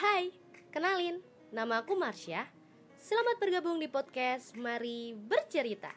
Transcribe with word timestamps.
Hai, 0.00 0.32
kenalin, 0.72 1.20
nama 1.52 1.84
aku 1.84 1.92
Marsha. 1.92 2.48
Selamat 2.96 3.36
bergabung 3.36 3.76
di 3.76 3.84
podcast 3.84 4.56
Mari 4.56 5.12
Bercerita. 5.12 5.92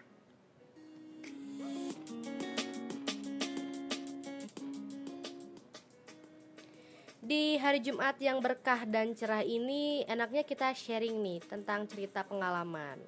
Di 7.24 7.56
hari 7.64 7.80
Jumat 7.80 8.20
yang 8.20 8.44
berkah 8.44 8.84
dan 8.84 9.16
cerah 9.16 9.40
ini, 9.40 10.04
enaknya 10.04 10.44
kita 10.44 10.76
sharing 10.76 11.24
nih 11.24 11.40
tentang 11.48 11.88
cerita 11.88 12.28
pengalaman. 12.28 13.00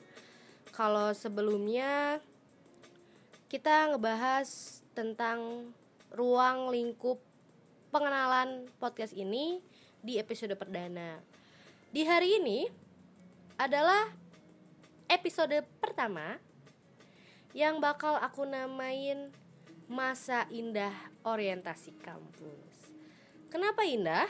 Kalau 0.71 1.11
sebelumnya 1.11 2.23
kita 3.51 3.91
ngebahas 3.91 4.79
tentang 4.95 5.67
ruang 6.15 6.71
lingkup 6.71 7.19
pengenalan 7.91 8.71
podcast 8.79 9.11
ini 9.11 9.59
di 10.05 10.21
episode 10.21 10.53
perdana. 10.53 11.17
Di 11.89 12.05
hari 12.05 12.37
ini 12.37 12.69
adalah 13.57 14.13
episode 15.09 15.65
pertama 15.81 16.37
yang 17.57 17.81
bakal 17.81 18.13
aku 18.21 18.45
namain 18.45 19.33
masa 19.89 20.45
indah 20.53 20.93
orientasi 21.25 21.97
kampus. 22.05 22.93
Kenapa 23.49 23.81
indah? 23.81 24.29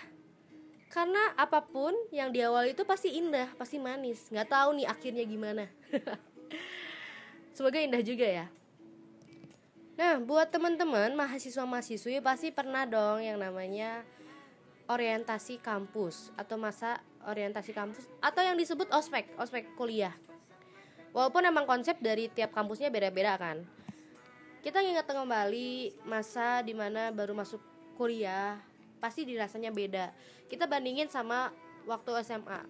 Karena 0.88 1.36
apa 1.36 1.60
pun 1.60 1.92
yang 2.16 2.32
di 2.32 2.40
awal 2.40 2.72
itu 2.72 2.88
pasti 2.88 3.12
indah, 3.20 3.52
pasti 3.60 3.76
manis. 3.76 4.32
Nggak 4.32 4.48
tahu 4.48 4.80
nih 4.80 4.88
akhirnya 4.88 5.28
gimana. 5.28 5.68
Semoga 7.56 7.84
indah 7.84 8.00
juga 8.00 8.24
ya. 8.24 8.48
Nah, 9.96 10.24
buat 10.24 10.52
teman-teman 10.52 11.12
mahasiswa-mahasiswi 11.20 12.24
pasti 12.24 12.52
pernah 12.52 12.88
dong 12.88 13.24
yang 13.24 13.40
namanya 13.40 14.04
orientasi 14.86 15.62
kampus 15.62 16.30
atau 16.38 16.56
masa 16.56 17.02
orientasi 17.26 17.74
kampus 17.74 18.06
atau 18.22 18.42
yang 18.46 18.58
disebut 18.58 18.90
ospek, 18.94 19.30
ospek 19.38 19.74
kuliah. 19.74 20.14
Walaupun 21.16 21.48
emang 21.48 21.64
konsep 21.64 21.96
dari 22.04 22.28
tiap 22.28 22.52
kampusnya 22.52 22.92
beda-beda 22.92 23.40
kan. 23.40 23.64
Kita 24.62 24.82
ingat 24.82 25.08
kembali 25.08 26.04
masa 26.10 26.60
di 26.66 26.74
mana 26.74 27.14
baru 27.14 27.38
masuk 27.38 27.62
kuliah, 27.96 28.60
pasti 29.06 29.22
dirasanya 29.22 29.70
beda 29.70 30.10
kita 30.50 30.66
bandingin 30.66 31.06
sama 31.06 31.54
waktu 31.86 32.26
SMA 32.26 32.62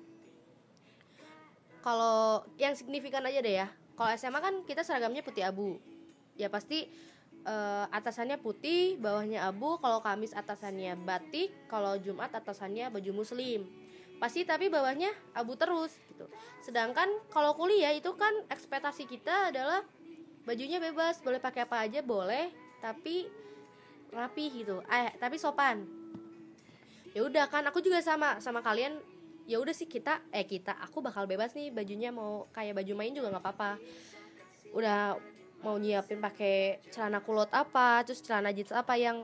kalau 1.79 2.43
yang 2.59 2.75
signifikan 2.75 3.23
aja 3.23 3.39
deh 3.39 3.55
ya 3.63 3.67
kalau 3.95 4.11
SMA 4.19 4.39
kan 4.43 4.55
kita 4.67 4.83
seragamnya 4.83 5.23
putih 5.23 5.47
abu 5.47 5.79
ya 6.35 6.51
pasti 6.51 6.91
uh, 7.45 7.85
atasannya 7.93 8.41
putih 8.41 8.97
bawahnya 8.99 9.45
abu 9.47 9.77
kalau 9.79 10.01
Kamis 10.01 10.33
atasannya 10.33 10.97
batik 11.05 11.53
kalau 11.71 11.95
Jumat 12.01 12.33
atasannya 12.33 12.89
baju 12.91 13.11
muslim. 13.23 13.69
Pasti 14.17 14.43
tapi 14.43 14.67
bawahnya 14.67 15.13
abu 15.37 15.53
terus 15.55 15.95
gitu. 16.11 16.25
Sedangkan 16.65 17.07
kalau 17.29 17.53
kuliah 17.53 17.93
itu 17.93 18.11
kan 18.17 18.33
ekspektasi 18.49 19.05
kita 19.05 19.53
adalah 19.53 19.85
bajunya 20.45 20.81
bebas 20.81 21.21
boleh 21.21 21.41
pakai 21.41 21.65
apa 21.65 21.85
aja 21.85 21.99
boleh 22.01 22.49
tapi 22.81 23.29
rapi 24.11 24.45
gitu. 24.63 24.81
Eh 24.89 25.13
tapi 25.21 25.37
sopan. 25.37 25.85
Ya 27.15 27.23
udah 27.23 27.47
kan 27.47 27.63
aku 27.67 27.79
juga 27.79 28.01
sama 28.01 28.41
sama 28.41 28.59
kalian. 28.59 28.99
Ya 29.45 29.61
udah 29.61 29.77
sih 29.77 29.85
kita 29.85 30.25
eh 30.33 30.41
kita 30.41 30.73
aku 30.81 31.05
bakal 31.05 31.29
bebas 31.29 31.53
nih 31.53 31.69
bajunya 31.69 32.09
mau 32.09 32.49
kayak 32.49 32.81
baju 32.81 32.93
main 32.97 33.13
juga 33.13 33.29
nggak 33.29 33.45
apa-apa. 33.45 33.71
Udah 34.73 35.19
mau 35.63 35.79
nyiapin 35.79 36.19
pakai 36.19 36.83
celana 36.91 37.23
kulot 37.23 37.49
apa 37.53 38.03
terus 38.03 38.19
celana 38.21 38.51
jeans 38.51 38.73
apa 38.73 38.97
yang 38.99 39.23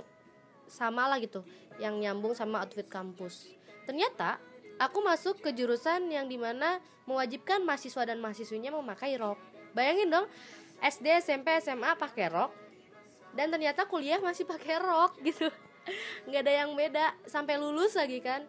sama 0.71 1.09
lah 1.11 1.19
gitu 1.19 1.43
yang 1.77 1.97
nyambung 1.99 2.31
sama 2.37 2.63
outfit 2.63 2.87
kampus. 2.87 3.51
Ternyata 3.83 4.39
aku 4.79 5.03
masuk 5.03 5.43
ke 5.43 5.51
jurusan 5.51 6.07
yang 6.07 6.29
di 6.29 6.39
mana 6.39 6.79
mewajibkan 7.09 7.65
mahasiswa 7.65 8.07
dan 8.07 8.21
mahasiswinya 8.23 8.71
memakai 8.71 9.17
rok. 9.19 9.37
Bayangin 9.75 10.11
dong 10.11 10.25
SD 10.81 11.21
SMP 11.21 11.51
SMA 11.61 11.93
pakai 11.99 12.31
rok 12.31 12.51
dan 13.35 13.47
ternyata 13.51 13.87
kuliah 13.87 14.19
masih 14.19 14.47
pakai 14.47 14.79
rok 14.79 15.19
gitu. 15.21 15.47
Nggak 16.27 16.41
ada 16.47 16.53
yang 16.65 16.71
beda 16.77 17.05
sampai 17.27 17.59
lulus 17.59 17.97
lagi 17.97 18.21
kan. 18.21 18.45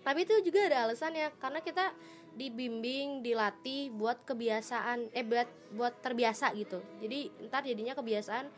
Tapi 0.00 0.24
itu 0.24 0.32
juga 0.40 0.64
ada 0.70 0.88
alasannya 0.88 1.28
karena 1.36 1.60
kita 1.60 1.92
dibimbing 2.40 3.20
dilatih 3.20 3.92
buat 3.92 4.24
kebiasaan 4.24 5.12
eh 5.12 5.20
buat 5.20 5.44
buat 5.76 5.92
terbiasa 6.00 6.56
gitu. 6.56 6.80
Jadi 7.04 7.28
ntar 7.52 7.68
jadinya 7.68 7.92
kebiasaan 7.92 8.48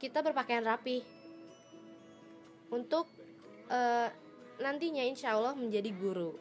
kita 0.00 0.24
berpakaian 0.24 0.64
rapi. 0.64 1.04
Untuk 2.72 3.04
uh, 3.68 4.08
nantinya 4.56 5.04
insya 5.04 5.36
Allah 5.36 5.52
menjadi 5.52 5.92
guru. 5.92 6.32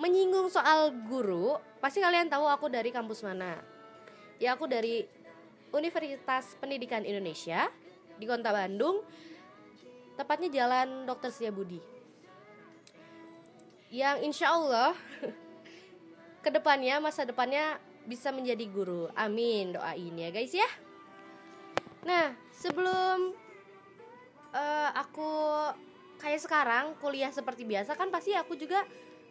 Menyinggung 0.00 0.48
soal 0.48 0.88
guru 1.04 1.60
pasti 1.84 2.00
kalian 2.00 2.32
tahu 2.32 2.48
aku 2.48 2.72
dari 2.72 2.88
kampus 2.88 3.20
mana. 3.20 3.60
Ya 4.40 4.56
aku 4.56 4.64
dari 4.64 5.04
Universitas 5.68 6.56
Pendidikan 6.56 7.04
Indonesia 7.04 7.68
di 8.16 8.24
Kota 8.24 8.56
Bandung. 8.56 9.04
Tepatnya 10.16 10.48
jalan 10.48 11.04
Dr. 11.04 11.28
Budi 11.52 11.94
yang 13.94 14.18
insya 14.26 14.50
Allah 14.50 14.90
ke 16.44 16.52
depannya 16.52 17.00
masa 17.00 17.24
depannya 17.24 17.80
bisa 18.04 18.28
menjadi 18.28 18.68
guru. 18.68 19.08
Amin. 19.16 19.72
Doain 19.72 20.12
ya 20.12 20.28
guys 20.28 20.52
ya. 20.52 20.68
Nah 22.04 22.36
sebelum 22.52 23.32
uh, 24.52 24.90
aku 24.92 25.32
kayak 26.20 26.44
sekarang 26.44 26.84
kuliah 27.00 27.32
seperti 27.32 27.64
biasa 27.64 27.96
kan 27.96 28.12
pasti 28.12 28.36
aku 28.36 28.54
juga 28.60 28.84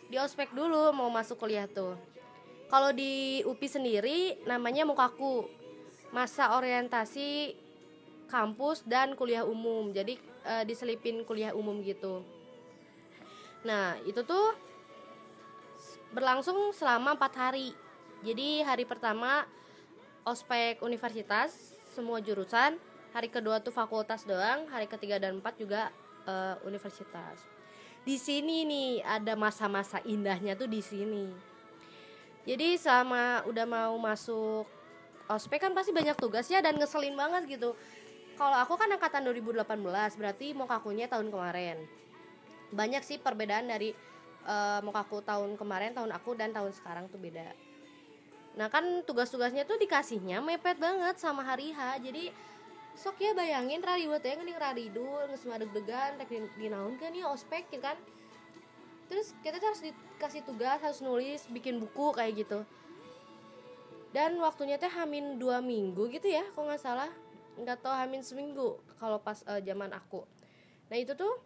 di 0.09 0.17
ospek 0.17 0.51
dulu 0.57 0.89
mau 0.89 1.13
masuk 1.13 1.37
kuliah 1.37 1.69
tuh. 1.69 1.93
Kalau 2.73 2.89
di 2.89 3.45
UPI 3.45 3.67
sendiri 3.69 4.19
namanya 4.49 4.81
mukaku. 4.83 5.45
Masa 6.13 6.53
orientasi 6.57 7.57
kampus 8.29 8.85
dan 8.85 9.13
kuliah 9.13 9.45
umum. 9.45 9.93
Jadi 9.93 10.17
uh, 10.45 10.65
diselipin 10.65 11.21
kuliah 11.25 11.53
umum 11.53 11.81
gitu. 11.85 12.25
Nah 13.65 13.97
itu 14.05 14.21
tuh 14.25 14.72
berlangsung 16.13 16.71
selama 16.71 17.17
empat 17.17 17.33
hari. 17.35 17.73
Jadi 18.21 18.61
hari 18.61 18.85
pertama 18.85 19.43
ospek 20.23 20.79
universitas 20.85 21.75
semua 21.91 22.21
jurusan. 22.21 22.77
Hari 23.13 23.29
kedua 23.29 23.61
tuh 23.61 23.73
fakultas 23.73 24.25
doang 24.25 24.65
hari 24.69 24.89
ketiga 24.89 25.21
dan 25.21 25.37
empat 25.37 25.57
juga 25.57 25.89
uh, 26.25 26.55
universitas. 26.65 27.37
Di 28.05 28.17
sini 28.17 28.65
nih 28.65 28.89
ada 29.05 29.33
masa-masa 29.37 30.01
indahnya 30.05 30.57
tuh 30.57 30.69
di 30.69 30.81
sini. 30.81 31.29
Jadi 32.43 32.75
selama 32.75 33.45
udah 33.47 33.65
mau 33.69 33.95
masuk 34.01 34.65
ospek 35.29 35.69
kan 35.69 35.71
pasti 35.71 35.95
banyak 35.95 36.17
tugas 36.19 36.49
ya 36.49 36.59
dan 36.59 36.75
ngeselin 36.75 37.15
banget 37.15 37.57
gitu. 37.59 37.77
Kalau 38.33 38.57
aku 38.57 38.75
kan 38.81 38.89
angkatan 38.89 39.23
2018 39.29 39.61
berarti 40.17 40.57
mau 40.57 40.65
kakunya 40.65 41.05
tahun 41.05 41.29
kemarin. 41.29 41.77
Banyak 42.73 43.05
sih 43.05 43.21
perbedaan 43.21 43.69
dari 43.69 43.93
uh, 44.47 44.79
mau 44.83 44.93
kaku 44.95 45.23
tahun 45.23 45.55
kemarin 45.55 45.95
tahun 45.95 46.11
aku 46.15 46.35
dan 46.35 46.51
tahun 46.51 46.71
sekarang 46.75 47.07
tuh 47.09 47.19
beda. 47.19 47.51
Nah 48.53 48.69
kan 48.69 48.85
tugas-tugasnya 49.07 49.65
tuh 49.65 49.81
dikasihnya 49.81 50.43
mepet 50.43 50.77
banget 50.77 51.17
sama 51.17 51.41
hari 51.41 51.73
H 51.73 51.97
jadi 52.03 52.29
sok 52.93 53.17
ya 53.17 53.33
bayangin 53.33 53.81
rari 53.81 54.05
buat 54.05 54.21
ya 54.21 54.37
ngening 54.37 54.59
raridu 54.59 55.09
ngesma 55.33 55.57
deg-degan 55.57 56.13
tek 56.21 56.29
dinaun 56.61 56.93
kan 57.01 57.09
nih 57.09 57.25
ospek 57.25 57.65
gitu 57.73 57.81
kan? 57.81 57.97
Terus 59.09 59.33
kita 59.41 59.57
tuh 59.57 59.67
harus 59.73 59.81
dikasih 59.81 60.41
tugas 60.45 60.77
harus 60.79 61.01
nulis 61.01 61.41
bikin 61.49 61.81
buku 61.81 62.13
kayak 62.13 62.45
gitu. 62.45 62.61
Dan 64.13 64.37
waktunya 64.37 64.77
teh 64.77 64.89
hamin 64.93 65.41
dua 65.41 65.57
minggu 65.57 66.05
gitu 66.13 66.29
ya 66.29 66.45
kok 66.53 66.61
nggak 66.61 66.81
salah? 66.81 67.09
Nggak 67.57 67.81
tahu 67.81 67.93
hamin 67.97 68.21
seminggu 68.21 68.77
kalau 69.01 69.17
pas 69.17 69.41
uh, 69.49 69.57
zaman 69.57 69.89
aku. 69.89 70.21
Nah 70.93 70.97
itu 71.01 71.17
tuh 71.17 71.41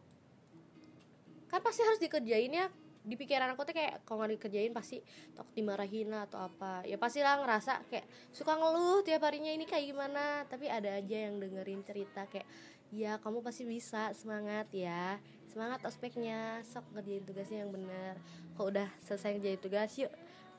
kan 1.47 1.63
pasti 1.63 1.79
harus 1.87 2.03
dikerjain 2.03 2.51
ya 2.51 2.67
di 3.07 3.15
pikiran 3.15 3.55
aku 3.55 3.63
tuh 3.63 3.71
kayak 3.71 4.03
kalau 4.03 4.19
nggak 4.19 4.35
dikerjain 4.35 4.75
pasti 4.75 4.99
takut 5.31 5.55
dimarahin 5.55 6.11
atau 6.11 6.43
apa. 6.43 6.83
Ya 6.83 6.99
pasti 6.99 7.23
lah 7.23 7.39
ngerasa 7.39 7.87
kayak 7.87 8.03
suka 8.35 8.59
ngeluh 8.59 8.99
tiap 9.07 9.23
harinya 9.23 9.49
ini 9.55 9.63
kayak 9.63 9.95
gimana. 9.95 10.43
Tapi 10.51 10.67
ada 10.67 10.99
aja 10.99 11.17
yang 11.31 11.39
dengerin 11.39 11.81
cerita 11.87 12.27
kayak 12.27 12.43
ya 12.91 13.15
kamu 13.23 13.39
pasti 13.39 13.63
bisa 13.63 14.11
semangat 14.11 14.67
ya. 14.75 15.15
Semangat 15.47 15.79
ospeknya 15.87 16.59
sok 16.67 16.83
ngerjain 16.91 17.23
tugasnya 17.23 17.63
yang 17.63 17.71
bener 17.71 18.19
kok 18.59 18.67
udah 18.67 18.89
selesai 19.07 19.39
ngerjain 19.39 19.61
tugas 19.63 19.91
yuk 19.95 20.11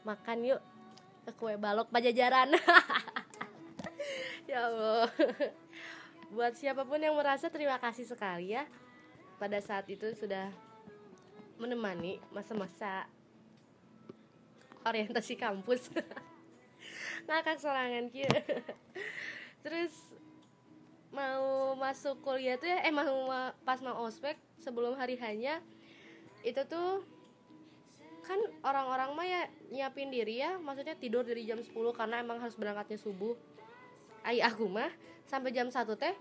makan 0.08 0.56
yuk 0.56 0.60
ke 1.28 1.32
kue 1.36 1.60
balok 1.60 1.92
pajajaran. 1.92 2.56
Ya 4.48 4.64
Allah. 4.64 5.12
Buat 6.32 6.56
siapa 6.56 6.88
pun 6.88 6.96
yang 6.96 7.12
merasa 7.12 7.52
terima 7.52 7.76
kasih 7.76 8.08
sekali 8.08 8.56
ya. 8.56 8.64
Pada 9.36 9.60
saat 9.60 9.84
itu 9.92 10.08
sudah 10.16 10.48
menemani 11.58 12.22
masa-masa 12.32 13.04
orientasi 14.86 15.34
kampus. 15.36 15.90
Ngakak 17.28 17.60
sorangan 17.60 18.08
kia 18.08 18.30
terus 19.66 19.92
mau 21.12 21.74
masuk 21.74 22.20
kuliah 22.24 22.56
tuh 22.56 22.70
ya 22.70 22.84
eh 22.84 22.94
mau 22.94 23.28
pas 23.66 23.80
mau 23.84 24.06
ospek 24.06 24.38
sebelum 24.60 24.96
hari 24.96 25.18
hanya 25.18 25.60
itu 26.46 26.62
tuh 26.68 27.04
kan 28.24 28.38
orang-orang 28.60 29.10
mah 29.16 29.26
ya 29.26 29.42
nyiapin 29.72 30.12
diri 30.12 30.44
ya 30.44 30.60
maksudnya 30.60 30.96
tidur 31.00 31.24
dari 31.24 31.48
jam 31.48 31.60
10 31.60 31.72
karena 31.96 32.20
emang 32.20 32.38
harus 32.40 32.56
berangkatnya 32.60 33.00
subuh. 33.00 33.34
Ayah 34.20 34.52
aku 34.52 34.68
mah 34.68 34.92
sampai 35.24 35.52
jam 35.52 35.72
1 35.72 35.84
teh 35.96 36.14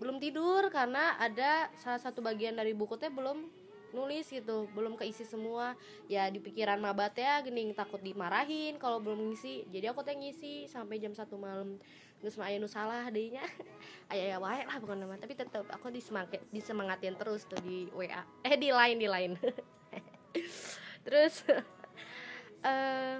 belum 0.00 0.16
tidur 0.16 0.72
karena 0.72 1.20
ada 1.20 1.68
salah 1.78 2.00
satu 2.00 2.24
bagian 2.24 2.56
dari 2.56 2.72
buku 2.72 2.96
teh 2.96 3.12
belum 3.12 3.46
nulis 3.92 4.28
gitu 4.28 4.68
belum 4.72 4.96
keisi 4.96 5.22
semua. 5.24 5.76
Ya 6.08 6.28
di 6.28 6.40
pikiran 6.40 6.80
mabat 6.80 7.16
ya 7.16 7.40
gini 7.44 7.70
takut 7.76 8.00
dimarahin 8.00 8.76
kalau 8.80 8.98
belum 8.98 9.30
ngisi. 9.30 9.68
Jadi 9.68 9.86
aku 9.88 10.02
teh 10.02 10.16
ngisi 10.16 10.66
sampai 10.68 10.98
jam 10.98 11.12
satu 11.12 11.36
malam. 11.38 11.78
Nggak 12.20 12.32
sama 12.32 12.48
ayah 12.50 12.68
salah 12.68 13.04
dehnya. 13.12 13.44
Ayah 14.12 14.36
ya 14.36 14.38
wae 14.38 14.62
lah 14.62 14.76
bukan 14.78 15.00
nama 15.00 15.16
tapi 15.16 15.34
tetap 15.34 15.66
aku 15.72 15.88
disemangat 15.90 16.38
disemangatin 16.52 17.16
terus 17.16 17.48
tuh 17.48 17.58
di 17.64 17.88
wa 17.90 18.04
eh 18.44 18.56
di 18.56 18.70
lain 18.70 18.96
di 19.00 19.08
lain. 19.08 19.32
Terus 21.06 21.42
uh, 22.62 23.18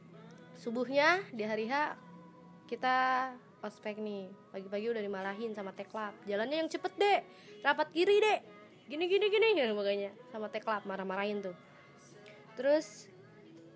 subuhnya 0.62 1.20
di 1.30 1.44
hari 1.44 1.68
H 1.68 1.94
kita 2.64 3.30
ospek 3.60 4.00
nih. 4.00 4.32
Pagi-pagi 4.54 4.86
udah 4.96 5.02
dimarahin 5.02 5.52
sama 5.52 5.76
teklap. 5.76 6.14
Jalannya 6.24 6.64
yang 6.64 6.70
cepet 6.70 6.92
deh 6.96 7.18
rapat 7.62 7.88
kiri 7.90 8.16
deh 8.22 8.57
gini 8.88 9.04
gini 9.04 9.26
gini 9.28 9.52
ya 9.52 9.68
makanya 9.76 10.10
sama 10.32 10.48
teklap 10.48 10.82
marah-marahin 10.88 11.44
tuh. 11.44 11.56
Terus 12.56 13.06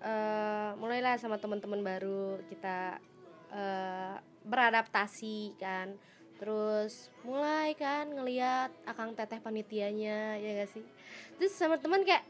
uh, 0.01 0.73
mulailah 0.81 1.15
sama 1.21 1.37
teman-teman 1.37 1.79
baru 1.85 2.41
kita 2.49 2.97
uh, 3.53 4.17
beradaptasi 4.43 5.55
kan. 5.61 5.93
Terus 6.41 7.13
mulai 7.23 7.77
kan 7.77 8.09
ngeliat 8.09 8.73
akang 8.89 9.15
teteh 9.15 9.39
panitianya 9.39 10.35
ya 10.41 10.49
gak 10.65 10.75
sih? 10.75 10.83
Terus 11.39 11.53
sama 11.55 11.79
teman 11.79 12.03
kayak 12.03 12.25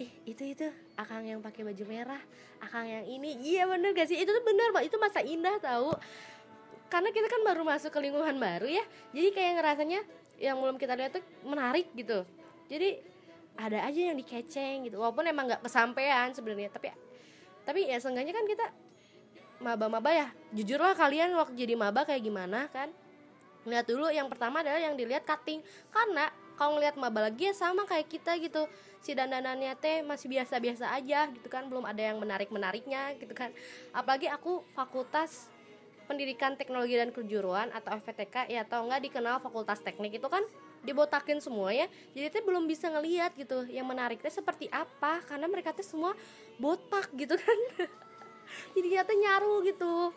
ih 0.00 0.10
itu 0.24 0.56
itu 0.56 0.66
akang 0.96 1.28
yang 1.28 1.44
pakai 1.44 1.62
baju 1.62 1.84
merah 1.84 2.22
akang 2.64 2.88
yang 2.88 3.04
ini. 3.06 3.38
Iya 3.54 3.68
bener 3.68 3.92
gak 3.92 4.08
sih? 4.08 4.18
Itu 4.18 4.32
tuh 4.32 4.42
bener 4.42 4.72
pak 4.72 4.88
itu 4.88 4.96
masa 4.96 5.20
indah 5.20 5.60
tahu? 5.60 5.94
Karena 6.90 7.14
kita 7.14 7.30
kan 7.30 7.46
baru 7.46 7.62
masuk 7.62 7.94
ke 7.94 8.00
lingkungan 8.02 8.34
baru 8.40 8.66
ya. 8.66 8.82
Jadi 9.14 9.28
kayak 9.30 9.62
ngerasanya 9.62 10.00
yang 10.40 10.56
belum 10.56 10.80
kita 10.80 10.96
lihat 10.96 11.20
tuh 11.20 11.24
menarik 11.44 11.92
gitu. 11.92 12.24
Jadi 12.72 13.04
ada 13.60 13.84
aja 13.84 14.00
yang 14.10 14.16
dikeceng 14.16 14.88
gitu. 14.88 14.96
Walaupun 14.96 15.28
emang 15.28 15.52
nggak 15.52 15.62
kesampaian 15.62 16.32
sebenarnya 16.32 16.72
tapi 16.72 16.88
tapi 17.68 17.86
ya 17.86 18.00
seenggaknya 18.00 18.32
kan 18.32 18.44
kita 18.48 18.66
maba-maba 19.60 20.10
ya. 20.10 20.28
Jujur 20.56 20.80
lah 20.80 20.96
kalian 20.96 21.36
waktu 21.36 21.54
jadi 21.54 21.76
maba 21.76 22.08
kayak 22.08 22.24
gimana 22.24 22.66
kan? 22.72 22.88
Lihat 23.68 23.84
dulu 23.84 24.08
yang 24.08 24.32
pertama 24.32 24.64
adalah 24.64 24.80
yang 24.80 24.96
dilihat 24.96 25.28
cutting. 25.28 25.60
Karena 25.92 26.32
kalau 26.56 26.80
ngeliat 26.80 26.96
maba 26.96 27.28
lagi 27.28 27.52
ya 27.52 27.54
sama 27.54 27.84
kayak 27.84 28.08
kita 28.08 28.32
gitu. 28.40 28.64
Si 29.04 29.12
dandanannya 29.12 29.76
teh 29.76 30.00
masih 30.00 30.32
biasa-biasa 30.32 30.88
aja 30.96 31.28
gitu 31.28 31.52
kan. 31.52 31.68
Belum 31.68 31.84
ada 31.84 32.00
yang 32.00 32.16
menarik-menariknya 32.16 33.20
gitu 33.20 33.36
kan. 33.36 33.52
Apalagi 33.92 34.32
aku 34.32 34.64
fakultas 34.72 35.52
pendidikan 36.10 36.58
teknologi 36.58 36.98
dan 36.98 37.14
kejuruan 37.14 37.70
atau 37.70 37.94
FPTK 37.94 38.50
ya 38.50 38.66
atau 38.66 38.82
enggak 38.82 39.06
dikenal 39.06 39.38
fakultas 39.38 39.78
teknik 39.78 40.18
itu 40.18 40.26
kan 40.26 40.42
dibotakin 40.82 41.38
semua 41.38 41.70
ya. 41.70 41.86
Jadi 42.10 42.26
teh 42.34 42.42
belum 42.42 42.66
bisa 42.66 42.90
ngelihat 42.90 43.38
gitu 43.38 43.62
yang 43.70 43.86
menariknya 43.86 44.26
seperti 44.26 44.66
apa 44.74 45.22
karena 45.30 45.46
mereka 45.46 45.70
teh 45.70 45.86
semua 45.86 46.18
botak 46.58 47.14
gitu 47.14 47.38
kan. 47.38 47.58
Jadi 48.74 48.88
kita 48.90 49.14
nyaru 49.14 49.62
gitu. 49.70 50.10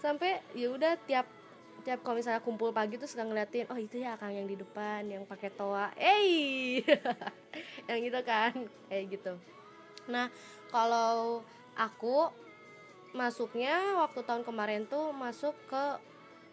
Sampai 0.00 0.40
ya 0.56 0.72
udah 0.72 0.96
tiap 1.04 1.28
tiap 1.84 2.00
kalau 2.00 2.16
misalnya 2.16 2.40
kumpul 2.40 2.72
pagi 2.72 2.96
tuh 2.96 3.08
suka 3.08 3.24
ngeliatin 3.24 3.68
oh 3.72 3.76
itu 3.80 4.04
ya 4.04 4.16
kang 4.16 4.36
yang 4.36 4.48
di 4.48 4.56
depan 4.56 5.04
yang 5.04 5.28
pakai 5.28 5.52
toa. 5.52 5.92
Eh 6.00 6.80
yang 7.92 8.00
gitu 8.00 8.20
kan 8.24 8.56
kayak 8.88 9.04
gitu. 9.20 9.36
Nah 10.08 10.32
kalau 10.72 11.44
aku 11.76 12.32
masuknya 13.10 13.98
waktu 13.98 14.22
tahun 14.22 14.46
kemarin 14.46 14.86
tuh 14.86 15.10
masuk 15.10 15.54
ke 15.66 15.84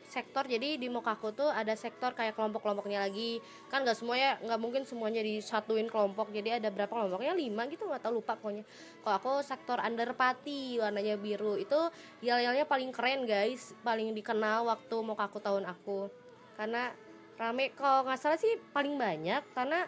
sektor. 0.07 0.47
Jadi 0.47 0.79
di 0.79 0.87
Mokaku 0.87 1.35
tuh 1.35 1.51
ada 1.51 1.75
sektor 1.75 2.15
kayak 2.15 2.33
kelompok-kelompoknya 2.33 3.03
lagi. 3.03 3.43
Kan 3.67 3.83
nggak 3.83 3.97
semuanya 3.99 4.39
nggak 4.39 4.59
mungkin 4.59 4.81
semuanya 4.87 5.19
disatuin 5.21 5.91
kelompok. 5.91 6.31
Jadi 6.31 6.57
ada 6.57 6.71
berapa 6.71 6.89
kelompoknya? 6.89 7.35
Lima 7.35 7.67
gitu 7.67 7.85
nggak 7.85 8.07
tahu 8.07 8.23
lupa 8.23 8.39
pokoknya. 8.39 8.63
Kalau 9.03 9.15
aku 9.19 9.31
sektor 9.43 9.77
underpati 9.77 10.79
warnanya 10.79 11.19
biru. 11.19 11.59
Itu 11.59 11.91
yel-yelnya 12.23 12.65
paling 12.65 12.89
keren 12.95 13.27
guys. 13.27 13.75
Paling 13.83 14.15
dikenal 14.15 14.65
waktu 14.65 14.95
Mokaku 14.95 15.43
tahun 15.43 15.67
aku. 15.67 16.07
Karena 16.55 16.95
rame. 17.35 17.75
Kalau 17.75 18.07
nggak 18.07 18.17
salah 18.17 18.39
sih 18.39 18.55
paling 18.71 18.95
banyak 18.95 19.43
karena 19.51 19.85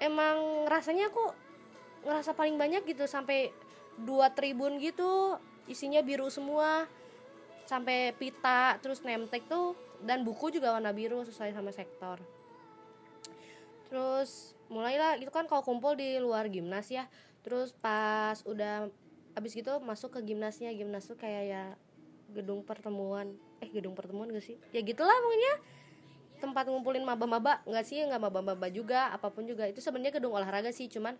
emang 0.00 0.66
rasanya 0.66 1.12
aku 1.12 1.22
ngerasa 2.08 2.32
paling 2.32 2.56
banyak 2.56 2.82
gitu. 2.88 3.04
Sampai 3.04 3.52
dua 4.00 4.32
tribun 4.32 4.80
gitu 4.80 5.36
isinya 5.70 6.02
biru 6.02 6.26
semua 6.28 6.86
sampai 7.66 8.12
pita 8.18 8.76
terus 8.82 9.00
nemtek 9.06 9.46
tuh 9.46 9.78
dan 10.02 10.26
buku 10.26 10.50
juga 10.50 10.74
warna 10.74 10.90
biru 10.90 11.22
sesuai 11.22 11.54
sama 11.54 11.70
sektor. 11.70 12.18
Terus 13.86 14.56
mulailah 14.72 15.20
gitu 15.20 15.28
kan 15.28 15.44
kalau 15.44 15.62
kumpul 15.62 15.94
di 15.94 16.16
luar 16.16 16.48
gimnas 16.48 16.88
ya 16.88 17.06
terus 17.44 17.76
pas 17.76 18.40
udah 18.48 18.88
abis 19.36 19.52
gitu 19.52 19.80
masuk 19.84 20.16
ke 20.16 20.32
gimnasnya 20.32 20.72
gimnas 20.72 21.08
tuh 21.08 21.16
kayak 21.16 21.44
ya 21.48 21.64
gedung 22.32 22.64
pertemuan. 22.64 23.36
Eh 23.60 23.68
gedung 23.70 23.94
pertemuan 23.94 24.32
gak 24.32 24.42
sih? 24.42 24.56
Ya 24.74 24.80
gitulah 24.82 25.14
pokoknya. 25.14 25.54
Tempat 26.42 26.64
ngumpulin 26.66 27.06
maba-maba 27.06 27.62
nggak 27.62 27.86
sih? 27.86 28.02
Nggak 28.02 28.18
maba-maba 28.18 28.66
juga 28.66 29.14
apa 29.14 29.30
pun 29.30 29.46
juga. 29.46 29.68
Itu 29.70 29.78
sebenarnya 29.78 30.18
gedung 30.18 30.34
olahraga 30.34 30.74
sih 30.74 30.90
cuman 30.90 31.14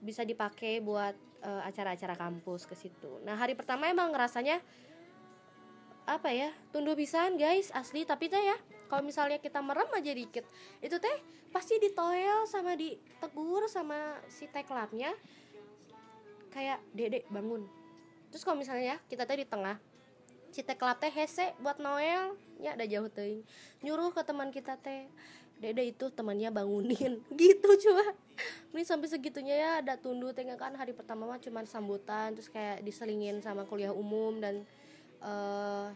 bisa 0.00 0.24
dipakai 0.24 0.80
buat 0.80 1.12
uh, 1.44 1.62
acara-acara 1.68 2.16
kampus 2.16 2.64
ke 2.64 2.74
situ. 2.76 3.20
Nah 3.24 3.36
hari 3.36 3.52
pertama 3.52 3.88
emang 3.88 4.12
ngerasanya 4.12 4.60
apa 6.08 6.32
ya 6.34 6.50
tunduk 6.74 6.98
pisan 6.98 7.36
guys 7.36 7.70
asli. 7.70 8.02
Tapi 8.08 8.26
teh 8.32 8.40
ya 8.40 8.56
kalau 8.88 9.04
misalnya 9.04 9.38
kita 9.38 9.60
merem 9.62 9.86
aja 9.94 10.12
dikit 10.12 10.44
itu 10.82 10.96
teh 10.98 11.16
pasti 11.54 11.78
ditoel 11.78 12.46
sama 12.46 12.74
ditegur 12.74 13.66
sama 13.66 14.18
si 14.26 14.50
teklapnya 14.50 15.14
kayak 16.50 16.82
dedek 16.96 17.28
bangun. 17.30 17.68
Terus 18.32 18.42
kalau 18.42 18.58
misalnya 18.58 18.96
ya 18.96 18.98
kita 19.06 19.28
teh 19.28 19.38
di 19.38 19.46
tengah 19.46 19.78
si 20.50 20.66
teklap 20.66 20.98
teh 20.98 21.12
hese 21.12 21.54
buat 21.62 21.78
noel. 21.78 22.34
Ya 22.60 22.76
ada 22.76 22.84
jauh 22.84 23.08
teh 23.08 23.40
nyuruh 23.80 24.12
ke 24.12 24.20
teman 24.26 24.50
kita 24.50 24.76
teh 24.80 25.06
dede 25.60 25.92
itu 25.92 26.08
temannya 26.08 26.48
bangunin 26.48 27.20
gitu 27.40 27.68
coba 27.88 28.16
ini 28.70 28.86
sampai 28.86 29.10
segitunya 29.10 29.56
ya 29.58 29.70
ada 29.82 29.98
tundu 29.98 30.30
tengah 30.30 30.54
kan? 30.54 30.70
Hari 30.78 30.94
pertama 30.94 31.26
mah 31.26 31.42
cuma 31.42 31.66
sambutan 31.66 32.32
terus 32.38 32.46
kayak 32.46 32.86
diselingin 32.86 33.42
sama 33.42 33.66
kuliah 33.66 33.90
umum 33.90 34.38
dan 34.38 34.62
uh, 35.18 35.90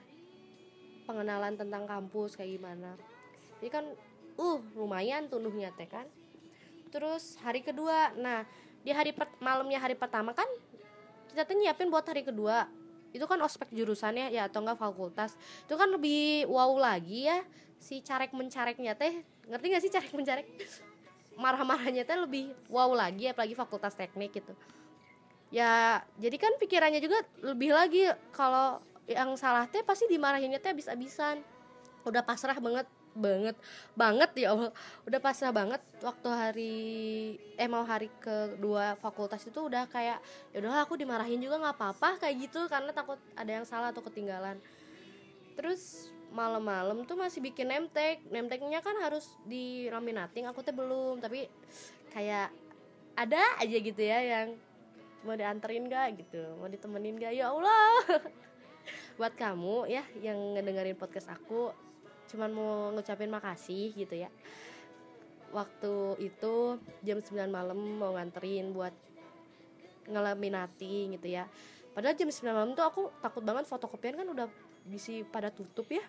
pengenalan 1.06 1.54
tentang 1.54 1.86
kampus 1.86 2.34
kayak 2.34 2.58
gimana. 2.58 2.98
Jadi 3.62 3.70
kan 3.70 3.84
uh 4.36 4.60
lumayan 4.74 5.30
tunduhnya 5.30 5.70
teh 5.78 5.86
kan. 5.86 6.04
Terus 6.90 7.38
hari 7.46 7.62
kedua 7.62 8.10
nah 8.18 8.42
di 8.82 8.90
hari 8.90 9.14
malamnya 9.38 9.78
hari 9.78 9.94
pertama 9.94 10.34
kan 10.34 10.46
kita 11.30 11.46
tuh 11.46 11.54
nyiapin 11.54 11.88
buat 11.94 12.04
hari 12.04 12.26
kedua. 12.26 12.66
Itu 13.14 13.30
kan 13.30 13.38
ospek 13.38 13.70
jurusannya 13.70 14.34
ya 14.34 14.50
atau 14.50 14.66
enggak 14.66 14.82
fakultas. 14.82 15.38
Itu 15.62 15.78
kan 15.78 15.94
lebih 15.94 16.50
wow 16.50 16.74
lagi 16.74 17.30
ya 17.30 17.46
si 17.78 18.02
carek 18.02 18.34
mencareknya 18.34 18.98
teh 18.98 19.22
ngerti 19.50 19.66
gak 19.72 19.82
sih 19.82 19.92
cara 19.92 20.06
mencarek? 20.12 20.46
Marah-marahnya 21.34 22.06
teh 22.06 22.14
lebih 22.14 22.54
wow 22.70 22.94
lagi 22.94 23.26
apalagi 23.26 23.58
fakultas 23.58 23.98
teknik 23.98 24.38
gitu. 24.38 24.54
Ya 25.50 26.02
jadi 26.18 26.36
kan 26.38 26.52
pikirannya 26.58 27.02
juga 27.02 27.22
lebih 27.42 27.74
lagi 27.74 28.06
kalau 28.30 28.78
yang 29.04 29.34
salah 29.36 29.68
teh 29.68 29.82
pasti 29.82 30.06
dimarahinnya 30.08 30.62
teh 30.62 30.70
abis-abisan. 30.70 31.42
Udah 32.06 32.22
pasrah 32.22 32.56
banget 32.58 32.86
banget 33.14 33.56
banget 33.94 34.30
ya 34.34 34.54
Allah. 34.54 34.70
Udah 35.06 35.20
pasrah 35.22 35.54
banget 35.54 35.82
waktu 36.02 36.28
hari 36.30 36.74
eh 37.54 37.70
mau 37.70 37.86
hari 37.86 38.10
kedua 38.18 38.98
fakultas 38.98 39.46
itu 39.46 39.58
udah 39.58 39.86
kayak 39.86 40.18
ya 40.50 40.58
udah 40.58 40.82
aku 40.82 40.98
dimarahin 40.98 41.38
juga 41.38 41.62
nggak 41.62 41.76
apa-apa 41.78 42.26
kayak 42.26 42.50
gitu 42.50 42.66
karena 42.66 42.90
takut 42.90 43.18
ada 43.38 43.50
yang 43.50 43.66
salah 43.66 43.94
atau 43.94 44.02
ketinggalan. 44.02 44.58
Terus 45.54 46.13
malam-malam 46.34 47.06
tuh 47.06 47.14
masih 47.14 47.38
bikin 47.38 47.70
nemtek. 47.70 48.20
Nemteknya 48.28 48.82
kan 48.82 48.98
harus 48.98 49.30
di 49.46 49.86
laminating 49.86 50.50
aku 50.50 50.66
tuh 50.66 50.74
belum. 50.74 51.22
Tapi 51.22 51.46
kayak 52.10 52.50
ada 53.14 53.42
aja 53.62 53.76
gitu 53.78 54.02
ya 54.02 54.18
yang 54.18 54.58
mau 55.24 55.34
dianterin 55.38 55.88
gak 55.88 56.20
gitu 56.20 56.42
mau 56.60 56.68
ditemenin 56.68 57.16
gak 57.16 57.32
ya 57.32 57.54
Allah. 57.54 58.20
Buat 59.18 59.34
kamu 59.38 59.88
ya 59.88 60.04
yang 60.20 60.58
ngedengerin 60.58 60.98
podcast 60.98 61.32
aku 61.32 61.72
cuman 62.28 62.50
mau 62.50 62.72
ngucapin 62.92 63.30
makasih 63.30 63.94
gitu 63.96 64.18
ya. 64.18 64.28
Waktu 65.54 66.18
itu 66.18 66.82
jam 67.06 67.18
9 67.22 67.46
malam 67.46 67.78
mau 67.78 68.18
nganterin 68.18 68.74
buat 68.74 68.90
ngelaminating 70.10 71.14
gitu 71.14 71.30
ya. 71.30 71.46
Padahal 71.94 72.18
jam 72.18 72.26
9 72.26 72.50
malam 72.50 72.70
tuh 72.74 72.84
aku 72.84 73.02
takut 73.22 73.46
banget 73.46 73.70
fotokopian 73.70 74.18
kan 74.18 74.26
udah 74.26 74.50
bisi 74.84 75.24
pada 75.24 75.48
tutup 75.48 75.88
ya. 75.88 76.04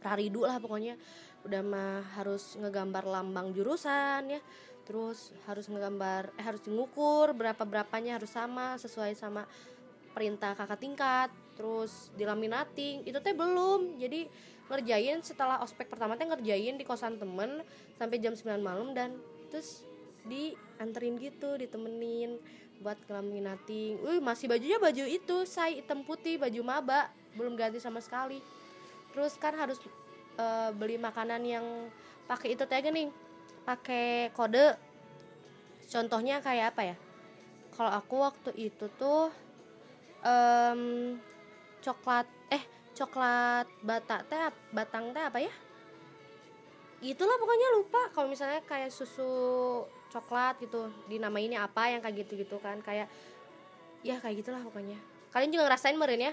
Raridu 0.00 0.44
lah 0.44 0.58
pokoknya. 0.58 0.96
Udah 1.46 1.62
mah 1.62 2.02
harus 2.18 2.56
ngegambar 2.58 3.06
lambang 3.06 3.52
jurusan 3.52 4.32
ya. 4.32 4.40
Terus 4.86 5.34
harus 5.46 5.66
ngegambar 5.66 6.34
eh 6.38 6.44
harus 6.46 6.62
ngukur 6.66 7.34
berapa 7.34 7.62
berapanya 7.66 8.18
harus 8.18 8.30
sama 8.30 8.78
sesuai 8.80 9.14
sama 9.14 9.44
perintah 10.16 10.56
kakak 10.56 10.80
tingkat. 10.80 11.28
Terus 11.54 12.10
dilaminating 12.16 13.04
itu 13.04 13.18
teh 13.20 13.36
belum. 13.36 14.00
Jadi 14.00 14.28
ngerjain 14.66 15.22
setelah 15.22 15.62
ospek 15.62 15.86
pertama 15.86 16.18
teh 16.18 16.26
ngerjain 16.26 16.74
di 16.74 16.84
kosan 16.84 17.18
temen 17.18 17.62
sampai 17.94 18.18
jam 18.18 18.34
9 18.34 18.58
malam 18.58 18.90
dan 18.94 19.14
terus 19.46 19.86
dianterin 20.26 21.22
gitu 21.22 21.54
ditemenin 21.54 22.42
buat 22.82 22.98
ngelaminating 23.08 24.02
wih 24.04 24.20
masih 24.20 24.50
bajunya 24.50 24.76
baju 24.76 25.04
itu 25.06 25.36
saya 25.48 25.72
hitam 25.72 26.02
putih 26.02 26.36
baju 26.36 26.60
maba 26.66 27.08
belum 27.36 27.54
ganti 27.54 27.78
sama 27.78 28.00
sekali. 28.00 28.40
Terus 29.12 29.36
kan 29.36 29.52
harus 29.56 29.80
uh, 30.40 30.72
beli 30.72 30.96
makanan 31.00 31.40
yang 31.44 31.64
pakai 32.26 32.56
itu 32.56 32.64
teh 32.66 32.80
gini 32.82 33.08
pakai 33.66 34.30
kode. 34.32 34.76
Contohnya 35.86 36.42
kayak 36.42 36.74
apa 36.74 36.82
ya? 36.94 36.96
Kalau 37.76 37.92
aku 37.92 38.14
waktu 38.22 38.50
itu 38.56 38.86
tuh 38.96 39.30
um, 40.24 41.14
coklat 41.84 42.26
eh 42.50 42.64
coklat 42.96 43.68
bata 43.84 44.24
teh 44.26 44.40
batang 44.72 45.12
teh 45.12 45.24
apa 45.24 45.38
ya? 45.42 45.52
Itulah 47.04 47.36
pokoknya 47.36 47.68
lupa. 47.76 48.02
Kalau 48.14 48.28
misalnya 48.30 48.64
kayak 48.64 48.90
susu 48.90 49.28
coklat 50.10 50.56
gitu 50.62 50.88
dinamainnya 51.10 51.66
apa 51.66 51.92
yang 51.92 52.00
kayak 52.00 52.26
gitu 52.26 52.40
gitu 52.40 52.56
kan. 52.58 52.80
Kayak 52.80 53.10
ya 54.00 54.18
kayak 54.22 54.42
gitulah 54.42 54.62
pokoknya. 54.62 54.98
Kalian 55.34 55.52
juga 55.52 55.68
ngerasain 55.68 55.98
meren 55.98 56.32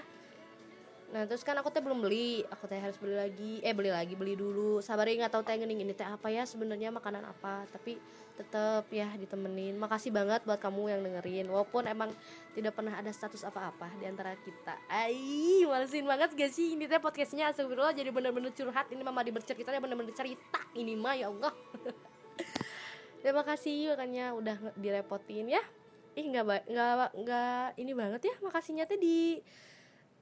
nah 1.12 1.28
terus 1.28 1.44
kan 1.44 1.58
aku 1.58 1.68
teh 1.68 1.82
belum 1.82 2.00
beli. 2.00 2.46
Aku 2.48 2.64
teh 2.70 2.78
harus 2.78 2.96
beli 2.96 3.14
lagi. 3.18 3.52
Eh 3.60 3.74
beli 3.76 3.90
lagi 3.92 4.14
beli 4.14 4.38
dulu. 4.38 4.80
Sabar 4.80 5.04
nggak 5.04 5.32
tahu 5.32 5.42
teh 5.44 5.58
ini 5.58 5.92
teh 5.92 6.06
apa 6.06 6.30
ya 6.30 6.46
sebenarnya 6.48 6.94
makanan 6.94 7.26
apa. 7.26 7.66
Tapi 7.68 8.00
tetap 8.34 8.90
ya 8.90 9.06
ditemenin. 9.14 9.78
Makasih 9.78 10.10
banget 10.10 10.42
buat 10.42 10.58
kamu 10.58 10.90
yang 10.90 11.00
dengerin. 11.02 11.46
Walaupun 11.50 11.86
emang 11.86 12.10
tidak 12.54 12.74
pernah 12.74 12.98
ada 12.98 13.10
status 13.10 13.46
apa-apa 13.46 13.90
di 13.98 14.08
antara 14.08 14.34
kita. 14.40 14.74
Ai 14.90 15.62
malesin 15.66 16.06
banget 16.06 16.34
gak 16.34 16.50
sih? 16.50 16.74
Ini 16.74 16.90
teh 16.90 16.98
podcastnya 16.98 17.50
astagfirullah 17.50 17.94
jadi 17.94 18.10
bener-bener 18.10 18.50
curhat. 18.50 18.90
Ini 18.90 19.02
mama 19.02 19.22
di 19.22 19.30
bercerita 19.30 19.70
ya 19.70 19.82
bener-bener 19.82 20.14
cerita. 20.14 20.60
Ini 20.74 20.94
mah 20.98 21.14
ya 21.14 21.30
Allah. 21.30 21.54
Terima 23.24 23.40
kasih 23.40 23.96
makanya 23.96 24.36
udah 24.36 24.56
direpotin 24.76 25.48
ya. 25.48 25.62
Ih 26.14 26.26
nggak 26.30 26.70
nggak 26.70 27.10
nggak 27.24 27.64
ini 27.80 27.92
banget 27.96 28.20
ya 28.30 28.34
makasihnya 28.38 28.86
teh 28.86 28.94
di 28.94 29.42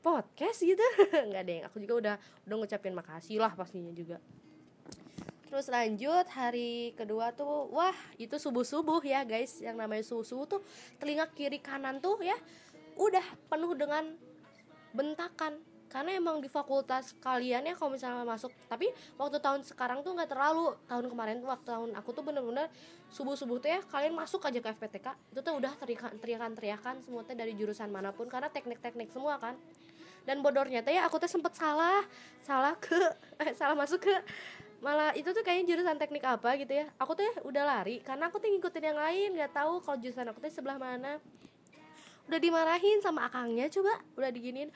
podcast 0.03 0.61
gitu. 0.61 0.83
Nggak 1.31 1.43
deh 1.47 1.59
aku 1.65 1.79
juga 1.79 1.95
udah 1.97 2.15
udah 2.51 2.57
ngucapin 2.59 2.93
makasih 2.93 3.39
lah 3.39 3.55
pastinya 3.55 3.95
juga. 3.95 4.19
Terus 5.47 5.69
lanjut 5.69 6.27
hari 6.33 6.97
kedua 6.99 7.31
tuh 7.33 7.71
wah 7.71 7.95
itu 8.19 8.37
subuh 8.37 8.67
subuh 8.67 9.01
ya 9.01 9.23
guys. 9.23 9.63
Yang 9.63 9.77
namanya 9.79 10.05
subuh 10.05 10.27
subuh 10.27 10.47
tuh 10.59 10.61
telinga 10.99 11.31
kiri 11.33 11.63
kanan 11.63 12.03
tuh 12.03 12.19
ya 12.21 12.35
udah 12.99 13.25
penuh 13.47 13.73
dengan 13.79 14.11
bentakan. 14.93 15.63
Karena 15.93 16.17
emang 16.17 16.41
di 16.41 16.49
fakultas 16.49 17.13
kalian 17.21 17.69
ya 17.69 17.77
kalau 17.77 17.93
misalnya 17.93 18.25
masuk 18.25 18.49
tapi 18.65 18.89
waktu 19.21 19.45
tahun 19.45 19.61
sekarang 19.61 20.01
tuh 20.01 20.17
nggak 20.17 20.33
terlalu. 20.33 20.73
Tahun 20.89 21.05
kemarin 21.05 21.45
tuh 21.45 21.53
waktu 21.53 21.69
tahun 21.69 21.91
aku 22.01 22.11
tuh 22.17 22.25
bener-bener 22.25 22.73
subuh 23.13 23.37
subuh 23.37 23.61
tuh 23.61 23.69
ya 23.77 23.85
kalian 23.93 24.17
masuk 24.17 24.41
aja 24.49 24.57
ke 24.57 24.73
FPTK 24.73 25.37
itu 25.37 25.41
tuh 25.45 25.53
udah 25.53 25.77
teriakan 25.77 26.17
teriakan 26.17 26.51
teriakan 26.57 26.97
semua 27.05 27.21
tuh 27.29 27.37
dari 27.37 27.53
jurusan 27.53 27.93
mana 27.93 28.09
pun 28.09 28.25
karena 28.25 28.49
teknik-teknik 28.49 29.13
semua 29.13 29.37
kan 29.37 29.53
dan 30.23 30.39
bodornya 30.43 30.81
teh 30.87 30.95
ya 30.95 31.07
aku 31.07 31.19
tuh 31.19 31.31
sempet 31.31 31.55
salah 31.55 32.03
salah 32.43 32.75
ke 32.79 32.99
eh, 33.43 33.55
salah 33.55 33.75
masuk 33.75 34.07
ke 34.07 34.15
malah 34.83 35.15
itu 35.15 35.31
tuh 35.31 35.47
kayaknya 35.47 35.73
jurusan 35.73 35.95
teknik 35.95 36.27
apa 36.27 36.59
gitu 36.59 36.75
ya. 36.75 36.91
Aku 36.99 37.15
tuh 37.15 37.25
udah 37.47 37.63
lari 37.63 38.03
karena 38.03 38.27
aku 38.27 38.43
tuh 38.43 38.51
ngikutin 38.51 38.83
yang 38.83 38.99
lain 38.99 39.29
nggak 39.39 39.55
tahu 39.55 39.79
kalau 39.79 39.97
jurusan 40.03 40.27
aku 40.27 40.43
tuh 40.43 40.51
sebelah 40.51 40.77
mana. 40.77 41.23
Udah 42.27 42.39
dimarahin 42.43 42.99
sama 42.99 43.31
akangnya 43.31 43.71
coba 43.71 44.03
udah 44.19 44.31
diginin 44.35 44.75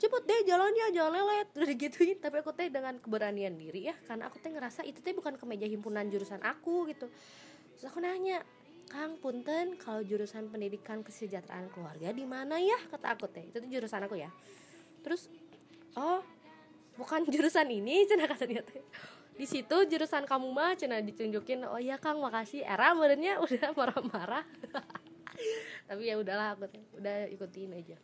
cepet 0.00 0.22
deh 0.24 0.40
jalannya 0.48 0.86
jangan 0.94 1.12
lelet 1.18 1.48
udah 1.58 1.68
digituin. 1.68 2.16
Tapi 2.22 2.36
aku 2.46 2.54
teh 2.54 2.70
dengan 2.70 2.94
keberanian 3.02 3.58
diri 3.58 3.90
ya 3.90 3.94
karena 4.06 4.30
aku 4.30 4.38
teh 4.38 4.54
ngerasa 4.54 4.86
itu 4.86 5.02
teh 5.02 5.10
bukan 5.18 5.34
kemeja 5.34 5.66
himpunan 5.66 6.06
jurusan 6.06 6.38
aku 6.46 6.86
gitu. 6.86 7.10
Terus 7.74 7.84
aku 7.90 7.98
nanya 7.98 8.46
Kang 8.86 9.18
Punten 9.18 9.74
kalau 9.78 10.02
jurusan 10.06 10.46
pendidikan 10.50 11.02
kesejahteraan 11.02 11.74
keluarga 11.74 12.14
di 12.14 12.22
mana 12.22 12.62
ya? 12.62 12.78
Kata 12.86 13.18
aku 13.18 13.26
teh 13.26 13.50
itu 13.50 13.58
tuh 13.58 13.66
jurusan 13.66 14.06
aku 14.06 14.14
ya 14.14 14.30
terus 15.00 15.32
oh 15.96 16.20
bukan 16.96 17.24
jurusan 17.28 17.68
ini 17.72 18.04
cina 18.08 18.28
katanya 18.28 18.62
teh 18.64 18.84
di 19.40 19.48
situ 19.48 19.72
jurusan 19.88 20.28
kamu 20.28 20.52
mah 20.52 20.76
cina 20.76 21.00
ditunjukin. 21.00 21.64
Oh 21.64 21.80
iya 21.80 21.96
kang 21.96 22.20
makasih. 22.20 22.60
Era 22.60 22.92
merenya 22.92 23.40
udah 23.44 23.72
marah-marah. 23.72 24.44
Tapi 25.88 26.12
ya 26.12 26.20
udahlah 26.20 26.52
aku 26.52 26.68
udah 27.00 27.24
ikutin 27.32 27.72
aja. 27.72 27.96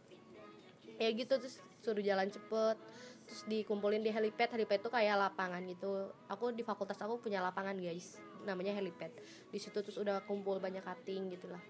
Ya 0.96 1.08
gitu 1.12 1.36
terus 1.36 1.60
suruh 1.84 2.00
jalan 2.00 2.32
cepet. 2.32 2.80
Terus 3.28 3.42
dikumpulin 3.52 4.00
di 4.00 4.08
helipad. 4.08 4.48
Helipad 4.48 4.80
itu 4.80 4.88
kayak 4.88 5.28
lapangan 5.28 5.60
gitu. 5.68 6.08
Aku 6.32 6.56
di 6.56 6.64
fakultas 6.64 6.96
aku 7.04 7.20
punya 7.20 7.44
lapangan 7.44 7.76
guys. 7.76 8.16
Namanya 8.48 8.72
helipad. 8.72 9.12
Di 9.52 9.60
situ 9.60 9.76
terus 9.84 10.00
udah 10.00 10.24
kumpul 10.24 10.56
banyak 10.56 10.80
cutting 10.80 11.36
gitulah. 11.36 11.60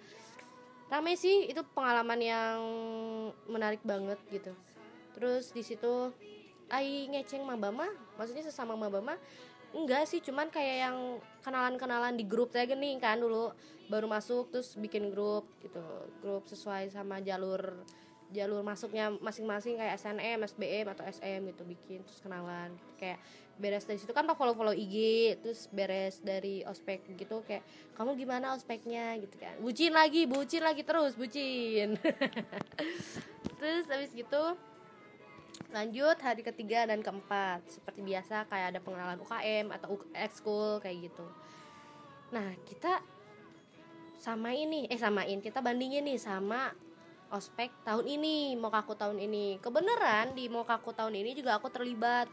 Ramai 0.86 1.18
sih 1.18 1.50
itu 1.50 1.66
pengalaman 1.74 2.22
yang 2.22 2.58
menarik 3.50 3.82
banget 3.82 4.22
gitu 4.30 4.54
terus 5.16 5.50
di 5.56 5.64
situ 5.64 6.12
ai 6.68 7.08
ngeceng 7.08 7.42
mabama 7.42 7.88
maksudnya 8.20 8.44
sesama 8.44 8.76
mabama 8.76 9.16
enggak 9.74 10.06
sih 10.06 10.20
cuman 10.22 10.48
kayak 10.52 10.76
yang 10.88 10.96
kenalan-kenalan 11.42 12.14
di 12.14 12.24
grup 12.24 12.52
saya 12.52 12.68
gini 12.68 12.96
kan 13.00 13.18
dulu 13.18 13.50
baru 13.86 14.06
masuk 14.10 14.50
terus 14.50 14.74
bikin 14.78 15.10
grup 15.10 15.46
gitu. 15.62 15.82
Grup 16.22 16.46
sesuai 16.46 16.90
sama 16.90 17.22
jalur 17.22 17.84
jalur 18.34 18.58
masuknya 18.66 19.14
masing-masing 19.22 19.78
kayak 19.78 20.02
SNM, 20.02 20.42
SBM 20.42 20.86
atau 20.90 21.06
SM 21.06 21.46
gitu 21.54 21.62
bikin 21.62 22.02
terus 22.02 22.18
kenalan 22.18 22.74
gitu. 22.74 22.92
kayak 22.98 23.22
beres 23.54 23.86
dari 23.86 24.02
situ 24.02 24.10
kan 24.10 24.26
follow 24.34 24.52
follow 24.58 24.74
IG 24.74 24.96
terus 25.40 25.70
beres 25.70 26.18
dari 26.20 26.66
ospek 26.66 27.06
gitu 27.14 27.46
kayak 27.46 27.62
kamu 27.94 28.18
gimana 28.18 28.58
ospeknya? 28.58 29.14
gitu 29.22 29.38
kan. 29.38 29.54
Bucin 29.62 29.94
lagi 29.94 30.26
bucin 30.26 30.66
lagi 30.66 30.82
terus 30.82 31.14
bucin. 31.14 31.94
Terus 33.56 33.88
habis 33.88 34.12
gitu 34.12 34.52
lanjut 35.70 36.16
hari 36.20 36.42
ketiga 36.42 36.88
dan 36.88 37.04
keempat. 37.04 37.64
Seperti 37.68 38.00
biasa 38.02 38.48
kayak 38.48 38.76
ada 38.76 38.80
pengenalan 38.80 39.20
UKM 39.20 39.66
atau 39.74 40.00
ekskul 40.16 40.80
kayak 40.80 41.10
gitu. 41.10 41.26
Nah 42.32 42.54
kita 42.66 43.00
sama 44.16 44.50
ini 44.56 44.88
eh 44.90 44.98
samain. 44.98 45.38
Kita 45.38 45.60
bandingin 45.62 46.06
nih 46.06 46.18
sama 46.18 46.72
ospek 47.30 47.70
tahun 47.82 48.06
ini 48.06 48.54
mau 48.58 48.70
kaku 48.70 48.94
tahun 48.94 49.18
ini. 49.18 49.58
Kebenaran 49.58 50.34
di 50.34 50.46
mau 50.46 50.62
kaku 50.62 50.94
tahun 50.94 51.14
ini 51.14 51.36
juga 51.36 51.58
aku 51.58 51.70
terlibat. 51.70 52.30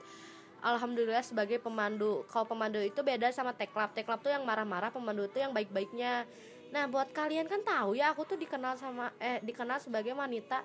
Alhamdulillah 0.63 1.25
sebagai 1.25 1.59
pemandu. 1.59 2.23
Kalau 2.31 2.47
pemandu 2.47 2.79
itu 2.79 3.03
beda 3.03 3.29
sama 3.35 3.51
teklap 3.51 3.91
teklap 3.91 4.23
tuh 4.23 4.31
yang 4.31 4.47
marah-marah 4.47 4.95
pemandu 4.95 5.27
itu 5.27 5.43
yang 5.43 5.51
baik-baiknya. 5.51 6.23
Nah 6.71 6.87
buat 6.89 7.11
kalian 7.11 7.45
kan 7.45 7.61
tahu 7.61 7.99
ya 7.99 8.15
aku 8.15 8.23
tuh 8.25 8.39
dikenal 8.39 8.79
sama 8.79 9.11
eh 9.19 9.43
dikenal 9.43 9.77
sebagai 9.77 10.15
wanita 10.15 10.63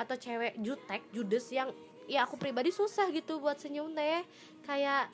atau 0.00 0.16
cewek 0.16 0.56
jutek 0.64 1.04
judes 1.12 1.44
yang 1.52 1.68
ya 2.08 2.24
aku 2.24 2.40
pribadi 2.40 2.72
susah 2.72 3.12
gitu 3.12 3.36
buat 3.36 3.60
senyum 3.60 3.92
teh. 3.92 4.24
Kayak 4.64 5.12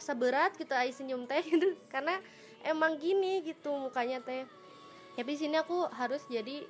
seberat 0.00 0.56
gitu 0.56 0.72
ay 0.72 0.88
senyum 0.96 1.28
teh 1.28 1.44
gitu. 1.52 1.76
Karena 1.92 2.16
emang 2.64 2.96
gini 2.96 3.44
gitu 3.44 3.76
mukanya 3.76 4.24
teh. 4.24 4.48
Tapi 5.12 5.32
sini 5.36 5.60
aku 5.60 5.84
harus 5.92 6.24
jadi 6.28 6.64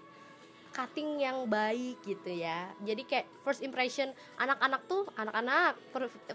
cutting 0.77 1.25
yang 1.25 1.49
baik 1.49 2.03
gitu 2.05 2.31
ya. 2.37 2.69
Jadi 2.85 3.03
kayak 3.09 3.27
first 3.41 3.65
impression 3.65 4.13
anak-anak 4.37 4.85
tuh 4.85 5.09
anak-anak 5.17 5.79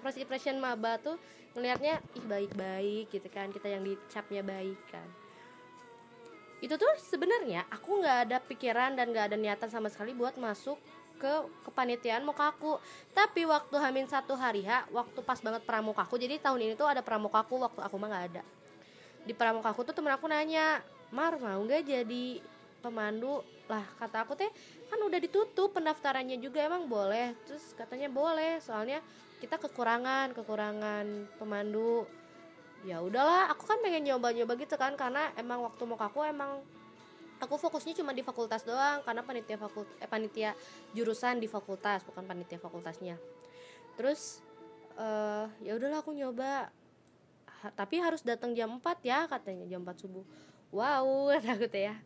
first 0.02 0.18
impression 0.18 0.58
maba 0.58 0.98
tuh 0.98 1.20
ngelihatnya 1.54 2.00
ih 2.18 2.26
baik-baik 2.26 3.12
gitu 3.14 3.28
kan. 3.30 3.54
Kita 3.54 3.70
yang 3.70 3.86
dicapnya 3.86 4.42
baik 4.42 4.80
kan. 4.90 5.08
Itu 6.62 6.78
tuh 6.78 6.94
sebenarnya 6.98 7.70
aku 7.70 8.02
nggak 8.02 8.18
ada 8.30 8.38
pikiran 8.42 8.98
dan 8.98 9.14
nggak 9.14 9.34
ada 9.34 9.38
niatan 9.38 9.70
sama 9.70 9.90
sekali 9.90 10.14
buat 10.14 10.38
masuk 10.38 10.78
ke 11.22 11.34
kepanitiaan 11.70 12.26
mukaku 12.26 12.82
tapi 13.14 13.46
waktu 13.46 13.78
hamil 13.78 14.10
satu 14.10 14.34
hari 14.34 14.66
ha 14.66 14.90
waktu 14.90 15.22
pas 15.22 15.38
banget 15.38 15.62
pramukaku 15.62 16.18
jadi 16.18 16.42
tahun 16.42 16.66
ini 16.66 16.74
tuh 16.74 16.90
ada 16.90 17.06
pramukaku 17.06 17.62
waktu 17.62 17.78
aku 17.86 17.96
mah 18.02 18.10
nggak 18.10 18.26
ada. 18.34 18.44
Di 19.22 19.38
pramukaku 19.38 19.86
tuh 19.86 19.94
temen 19.94 20.10
aku 20.10 20.26
nanya 20.26 20.82
mar 21.14 21.38
mau 21.38 21.62
nggak 21.62 21.86
jadi 21.86 22.26
pemandu? 22.82 23.46
Lah 23.70 23.86
kata 24.02 24.26
aku 24.26 24.34
teh 24.34 24.50
kan 24.90 24.98
udah 24.98 25.20
ditutup 25.22 25.78
pendaftarannya 25.78 26.42
juga 26.42 26.66
emang 26.66 26.90
boleh? 26.90 27.38
Terus 27.46 27.78
katanya 27.78 28.10
boleh 28.10 28.58
soalnya 28.58 28.98
kita 29.38 29.62
kekurangan 29.62 30.34
kekurangan 30.34 31.06
pemandu. 31.38 32.10
Ya 32.82 32.98
udahlah 32.98 33.54
aku 33.54 33.70
kan 33.70 33.78
pengen 33.86 34.10
nyoba-nyoba 34.10 34.58
gitu 34.58 34.74
kan 34.74 34.98
karena 34.98 35.30
emang 35.38 35.62
waktu 35.62 35.86
mau 35.86 36.02
aku 36.02 36.26
emang 36.26 36.66
aku 37.42 37.58
fokusnya 37.58 37.98
cuma 37.98 38.14
di 38.14 38.22
fakultas 38.22 38.62
doang 38.62 39.02
karena 39.02 39.26
panitia 39.26 39.58
fakult 39.58 39.90
eh, 39.98 40.06
panitia 40.06 40.54
jurusan 40.94 41.42
di 41.42 41.50
fakultas 41.50 42.06
bukan 42.06 42.24
panitia 42.24 42.62
fakultasnya. 42.62 43.18
Terus 43.98 44.46
uh, 44.96 45.50
ya 45.66 45.74
udahlah 45.76 46.06
aku 46.06 46.14
nyoba. 46.14 46.70
Ha, 47.62 47.70
tapi 47.74 48.02
harus 48.02 48.22
datang 48.26 48.54
jam 48.58 48.70
4 48.78 48.82
ya 49.06 49.26
katanya 49.26 49.66
jam 49.66 49.82
4 49.82 50.02
subuh. 50.06 50.26
Wow 50.70 51.34
takut 51.46 51.74
ya. 51.74 51.98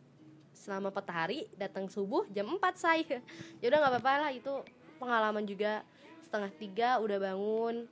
Selama 0.56 0.88
4 0.88 1.04
hari 1.12 1.44
datang 1.60 1.92
subuh 1.92 2.24
jam 2.32 2.48
4 2.48 2.60
saya 2.74 3.20
ya 3.60 3.66
udah 3.68 3.78
nggak 3.84 3.92
apa-apa 4.00 4.12
lah 4.24 4.30
itu 4.32 4.52
pengalaman 4.96 5.44
juga. 5.44 5.84
Setengah 6.24 6.50
tiga 6.56 6.90
udah 6.98 7.18
bangun 7.20 7.86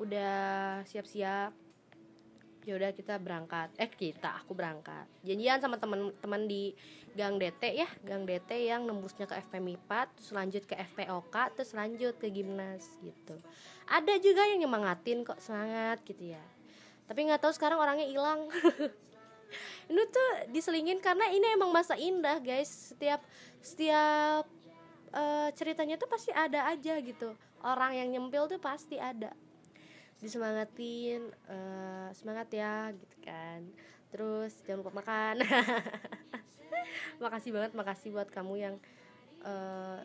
udah 0.00 0.80
siap-siap 0.88 1.52
ya 2.64 2.76
udah 2.76 2.90
kita 2.92 3.16
berangkat. 3.16 3.72
Eh 3.80 3.88
kita 3.88 4.36
aku 4.44 4.52
berangkat. 4.52 5.08
Janjian 5.24 5.58
sama 5.60 5.80
teman-teman 5.80 6.42
di 6.44 6.76
Gang 7.16 7.40
DT 7.40 7.62
ya. 7.74 7.88
Gang 8.04 8.28
DT 8.28 8.50
yang 8.68 8.84
nembusnya 8.84 9.24
ke 9.24 9.34
FP 9.40 9.58
MIPA 9.58 10.10
terus 10.14 10.30
lanjut 10.30 10.62
ke 10.68 10.74
FPOK 10.76 11.34
terus 11.56 11.72
lanjut 11.72 12.14
ke 12.20 12.28
gimnas 12.28 12.84
gitu. 13.00 13.34
Ada 13.90 14.20
juga 14.22 14.46
yang 14.46 14.62
nyemangatin 14.62 15.26
kok 15.26 15.40
semangat 15.42 15.98
gitu 16.06 16.36
ya. 16.36 16.42
Tapi 17.10 17.26
nggak 17.26 17.42
tahu 17.42 17.52
sekarang 17.56 17.80
orangnya 17.80 18.06
hilang. 18.06 18.46
Ini 19.90 20.02
tuh 20.06 20.28
diselingin 20.54 21.02
karena 21.02 21.26
ini 21.34 21.42
emang 21.58 21.74
masa 21.74 21.98
indah 21.98 22.38
guys. 22.38 22.94
Setiap 22.94 23.18
setiap 23.58 24.46
uh, 25.10 25.50
ceritanya 25.58 25.98
tuh 25.98 26.06
pasti 26.06 26.30
ada 26.30 26.70
aja 26.70 26.94
gitu. 27.02 27.34
Orang 27.66 27.98
yang 27.98 28.06
nyempil 28.14 28.46
tuh 28.46 28.62
pasti 28.62 28.94
ada 29.02 29.34
disemangatin 30.20 31.32
uh, 31.48 32.08
semangat 32.12 32.48
ya 32.52 32.92
gitu 32.92 33.16
kan. 33.24 33.60
Terus 34.12 34.52
jangan 34.64 34.80
lupa 34.84 34.92
makan. 35.00 35.34
Makasih 37.24 37.50
banget 37.52 37.72
makasih 37.76 38.08
buat 38.16 38.32
kamu 38.32 38.54
yang 38.56 38.74
uh, 39.44 40.00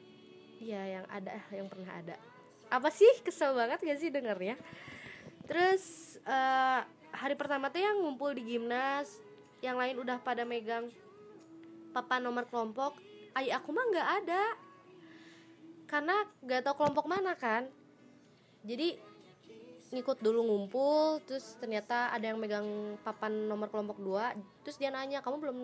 ya 0.60 1.00
yang 1.00 1.05
ada 1.07 1.39
yang 1.51 1.67
pernah 1.72 1.91
ada. 1.95 2.15
Apa 2.67 2.91
sih? 2.91 3.07
Kesel 3.24 3.55
banget 3.55 3.79
gak 3.84 4.00
sih 4.00 4.12
dengernya 4.12 4.60
terus 5.45 6.17
uh, 6.25 6.81
hari 7.13 7.38
pertama 7.38 7.69
tuh 7.69 7.81
yang 7.81 8.01
ngumpul 8.01 8.34
di 8.34 8.41
gimnas 8.41 9.22
yang 9.62 9.77
lain 9.77 10.01
udah 10.01 10.17
pada 10.17 10.41
megang 10.41 10.89
papan 11.93 12.25
nomor 12.25 12.50
kelompok 12.50 12.98
ayah 13.39 13.60
aku 13.60 13.69
mah 13.72 13.86
nggak 13.88 14.10
ada. 14.24 14.43
Karena 15.86 16.15
nggak 16.41 16.62
tahu 16.65 16.75
kelompok 16.81 17.05
mana 17.05 17.38
kan. 17.38 17.69
Jadi 18.65 18.98
ngikut 19.96 20.20
dulu 20.20 20.44
ngumpul 20.44 21.24
terus 21.24 21.56
ternyata 21.56 22.12
ada 22.12 22.28
yang 22.28 22.38
megang 22.38 23.00
papan 23.02 23.48
nomor 23.48 23.72
kelompok 23.72 23.96
dua 24.04 24.36
terus 24.68 24.75
dia 24.75 24.92
nanya 24.92 25.24
kamu 25.24 25.40
belum 25.40 25.58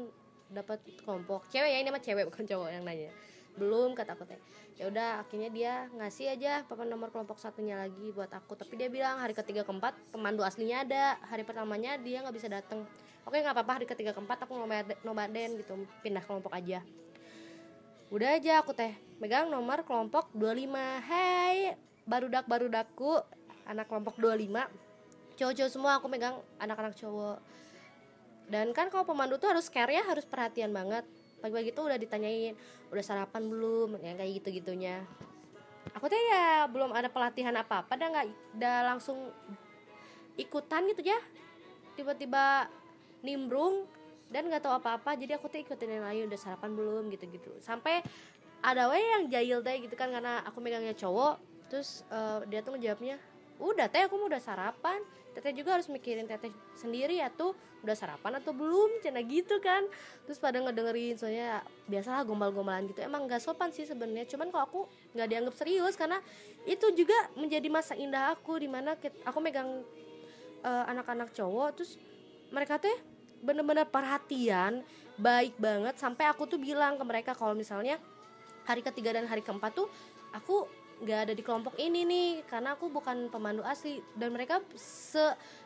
dapat 0.52 0.84
kelompok? 1.02 1.48
Cewek 1.50 1.72
ya 1.72 1.80
ini 1.80 1.90
mah 1.90 2.04
cewek 2.04 2.28
bukan 2.28 2.44
cowok 2.44 2.70
yang 2.70 2.84
nanya. 2.84 3.10
Belum 3.56 3.96
kata 3.96 4.16
aku 4.16 4.28
teh. 4.28 4.40
Ya 4.80 4.88
udah 4.88 5.24
akhirnya 5.24 5.50
dia 5.52 5.74
ngasih 5.96 6.36
aja 6.36 6.64
papan 6.68 6.88
nomor 6.92 7.12
kelompok 7.12 7.40
satunya 7.40 7.80
lagi 7.80 8.12
buat 8.12 8.30
aku. 8.32 8.60
Tapi 8.60 8.76
dia 8.76 8.88
bilang 8.92 9.20
hari 9.20 9.32
ketiga 9.32 9.64
keempat 9.64 9.96
pemandu 10.12 10.44
aslinya 10.44 10.84
ada. 10.84 11.20
Hari 11.32 11.48
pertamanya 11.48 11.96
dia 12.00 12.22
nggak 12.24 12.36
bisa 12.36 12.48
datang 12.52 12.84
oke 13.24 13.36
nggak 13.36 13.56
apa-apa 13.56 13.74
hari 13.82 13.88
ketiga 13.88 14.12
keempat 14.12 14.44
aku 14.46 14.54
nomaden 15.08 15.50
gitu. 15.60 15.74
Pindah 16.04 16.24
kelompok 16.24 16.52
aja. 16.52 16.84
Udah 18.12 18.36
aja 18.36 18.60
aku 18.60 18.76
teh 18.76 18.92
megang 19.24 19.48
nomor 19.48 19.88
kelompok 19.88 20.28
25 20.36 20.76
hai 21.08 21.80
barudak 22.04 22.44
barudakku 22.50 23.24
anak 23.72 23.88
kelompok 23.88 24.20
25 24.20 24.68
cowok-cowok 25.40 25.72
semua 25.72 25.98
aku 25.98 26.06
megang 26.12 26.38
anak-anak 26.62 26.94
cowok. 27.00 27.40
Dan 28.52 28.76
kan 28.76 28.92
kalau 28.92 29.08
pemandu 29.08 29.40
tuh 29.40 29.50
harus 29.50 29.72
care 29.72 29.96
ya 29.96 30.04
harus 30.06 30.28
perhatian 30.28 30.70
banget. 30.76 31.08
Pagi-pagi 31.40 31.74
tuh 31.74 31.90
udah 31.90 31.98
ditanyain 31.98 32.54
udah 32.94 33.02
sarapan 33.02 33.48
belum? 33.50 33.98
Yang 34.04 34.16
kayak 34.22 34.32
gitu 34.44 34.48
gitunya 34.62 35.02
aku 35.98 36.08
tuh 36.08 36.20
ya 36.30 36.70
belum 36.70 36.94
ada 36.94 37.10
pelatihan 37.10 37.58
apa 37.58 37.82
apa 37.82 37.98
dah 37.98 38.08
nggak 38.14 38.28
udah 38.60 38.78
langsung 38.94 39.18
ikutan 40.38 40.86
gitu 40.94 41.02
ya. 41.10 41.20
Tiba-tiba 41.98 42.70
nimbrung 43.26 43.90
dan 44.32 44.48
nggak 44.48 44.64
tahu 44.64 44.78
apa-apa 44.78 45.18
jadi 45.20 45.36
aku 45.36 45.52
tuh 45.52 45.60
ikutin 45.60 46.00
yang 46.00 46.06
lain 46.06 46.22
udah 46.30 46.40
sarapan 46.40 46.72
belum? 46.76 47.10
gitu-gitu. 47.10 47.52
Sampai 47.64 48.06
ada 48.62 48.94
wae 48.94 49.02
yang 49.02 49.26
jahil 49.28 49.60
teh 49.66 49.82
gitu 49.82 49.96
kan 49.98 50.14
karena 50.14 50.46
aku 50.46 50.62
megangnya 50.62 50.94
cowok 50.94 51.42
terus 51.72 52.06
uh, 52.14 52.46
dia 52.46 52.62
tuh 52.62 52.78
ngejawabnya 52.78 53.18
udah 53.62 53.88
teh 53.88 54.10
aku 54.10 54.18
mau 54.18 54.26
udah 54.26 54.42
sarapan. 54.42 55.00
Teteh 55.32 55.56
juga 55.56 55.80
harus 55.80 55.88
mikirin 55.88 56.28
teteh 56.28 56.52
sendiri 56.76 57.22
ya 57.22 57.32
tuh. 57.32 57.56
Udah 57.86 57.96
sarapan 57.96 58.42
atau 58.42 58.52
belum? 58.52 59.00
Cina 59.00 59.22
gitu 59.24 59.62
kan. 59.64 59.86
Terus 60.28 60.42
pada 60.42 60.60
ngedengerin 60.60 61.16
soalnya 61.16 61.64
biasalah 61.88 62.26
gombal-gombalan 62.28 62.90
gitu. 62.92 63.00
Emang 63.06 63.30
gak 63.30 63.40
sopan 63.40 63.72
sih 63.72 63.88
sebenarnya. 63.88 64.28
Cuman 64.28 64.52
kalau 64.52 64.64
aku 64.66 64.82
nggak 65.16 65.28
dianggap 65.30 65.56
serius 65.56 65.96
karena 65.96 66.20
itu 66.68 66.84
juga 66.94 67.16
menjadi 67.38 67.68
masa 67.72 67.94
indah 67.96 68.36
aku 68.36 68.60
di 68.60 68.68
mana 68.68 68.98
aku 69.24 69.40
megang 69.40 69.86
uh, 70.62 70.86
anak-anak 70.90 71.34
cowok 71.34 71.70
terus 71.80 71.98
mereka 72.54 72.78
teh 72.78 72.94
bener-bener 73.42 73.88
perhatian 73.90 74.84
baik 75.18 75.56
banget. 75.58 75.98
Sampai 75.98 76.30
aku 76.30 76.46
tuh 76.46 76.60
bilang 76.62 77.00
ke 77.00 77.04
mereka 77.08 77.32
kalau 77.34 77.58
misalnya 77.58 77.98
hari 78.66 78.86
ketiga 78.86 79.18
dan 79.18 79.26
hari 79.26 79.42
keempat 79.42 79.74
tuh 79.74 79.90
aku 80.32 80.70
nggak 81.02 81.20
ada 81.28 81.34
di 81.34 81.42
kelompok 81.42 81.74
ini 81.82 82.06
nih 82.06 82.30
karena 82.46 82.78
aku 82.78 82.88
bukan 82.94 83.28
pemandu 83.34 83.66
asli. 83.66 84.00
Dan 84.14 84.30
mereka 84.32 84.62
se 84.78 85.22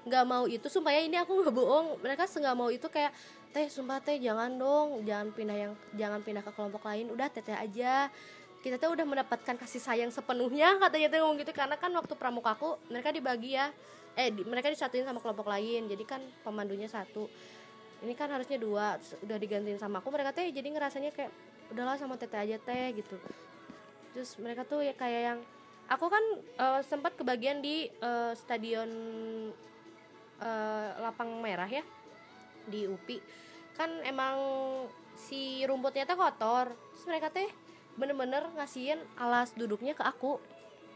nggak 0.07 0.23
mau 0.23 0.47
itu 0.47 0.71
sumpah 0.71 0.95
ya 0.95 1.03
ini 1.03 1.19
aku 1.19 1.43
nggak 1.43 1.55
bohong. 1.55 1.99
Mereka 1.99 2.23
se 2.23 2.39
nggak 2.39 2.55
mau 2.55 2.71
itu 2.71 2.87
kayak 2.87 3.11
teh 3.51 3.67
sumpah 3.67 3.99
teh 3.99 4.19
jangan 4.19 4.51
dong 4.55 5.03
jangan 5.07 5.31
pindah 5.31 5.57
yang 5.57 5.73
jangan 5.95 6.19
pindah 6.23 6.43
ke 6.43 6.51
kelompok 6.55 6.87
lain. 6.87 7.11
Udah 7.11 7.27
teteh 7.27 7.53
aja. 7.53 8.07
Kita 8.63 8.81
tuh 8.81 8.97
udah 8.97 9.05
mendapatkan 9.05 9.55
kasih 9.59 9.83
sayang 9.83 10.09
sepenuhnya 10.09 10.75
katanya 10.87 11.11
tuh 11.11 11.35
gitu. 11.35 11.51
Karena 11.51 11.75
kan 11.75 11.91
waktu 11.91 12.15
pramuka 12.15 12.55
aku 12.55 12.79
mereka 12.87 13.11
dibagi 13.11 13.59
ya. 13.59 13.75
Eh 14.15 14.31
di, 14.31 14.47
mereka 14.47 14.71
disatuin 14.71 15.03
sama 15.03 15.19
kelompok 15.19 15.51
lain. 15.51 15.91
Jadi 15.91 16.03
kan 16.07 16.23
pemandunya 16.47 16.87
satu. 16.87 17.27
Ini 18.07 18.15
kan 18.15 18.31
harusnya 18.31 18.55
dua 18.55 18.95
udah 19.19 19.37
digantiin 19.37 19.77
sama 19.83 19.99
aku. 19.99 20.07
Mereka 20.15 20.31
teh 20.31 20.47
jadi 20.55 20.71
ngerasanya 20.71 21.11
kayak 21.11 21.31
udahlah 21.75 21.99
sama 21.99 22.15
teteh 22.15 22.39
aja 22.39 22.57
teh 22.61 22.95
gitu 22.95 23.17
terus 24.15 24.39
mereka 24.39 24.63
tuh 24.63 24.79
ya 24.79 24.95
kayak 24.95 25.21
yang 25.35 25.39
aku 25.91 26.07
kan 26.07 26.23
uh, 26.55 26.81
sempat 26.87 27.19
kebagian 27.19 27.59
di 27.59 27.91
uh, 27.99 28.31
stadion 28.31 28.87
uh, 30.39 30.87
lapang 31.03 31.29
merah 31.43 31.67
ya 31.67 31.83
di 32.65 32.87
UPI 32.87 33.19
kan 33.75 33.91
emang 34.07 34.39
si 35.19 35.63
rumputnya 35.67 36.07
teh 36.07 36.15
kotor. 36.15 36.71
Terus 36.95 37.05
mereka 37.07 37.27
teh 37.31 37.47
bener-bener 37.95 38.47
ngasihin 38.55 38.99
alas 39.19 39.51
duduknya 39.55 39.95
ke 39.95 40.03
aku. 40.03 40.39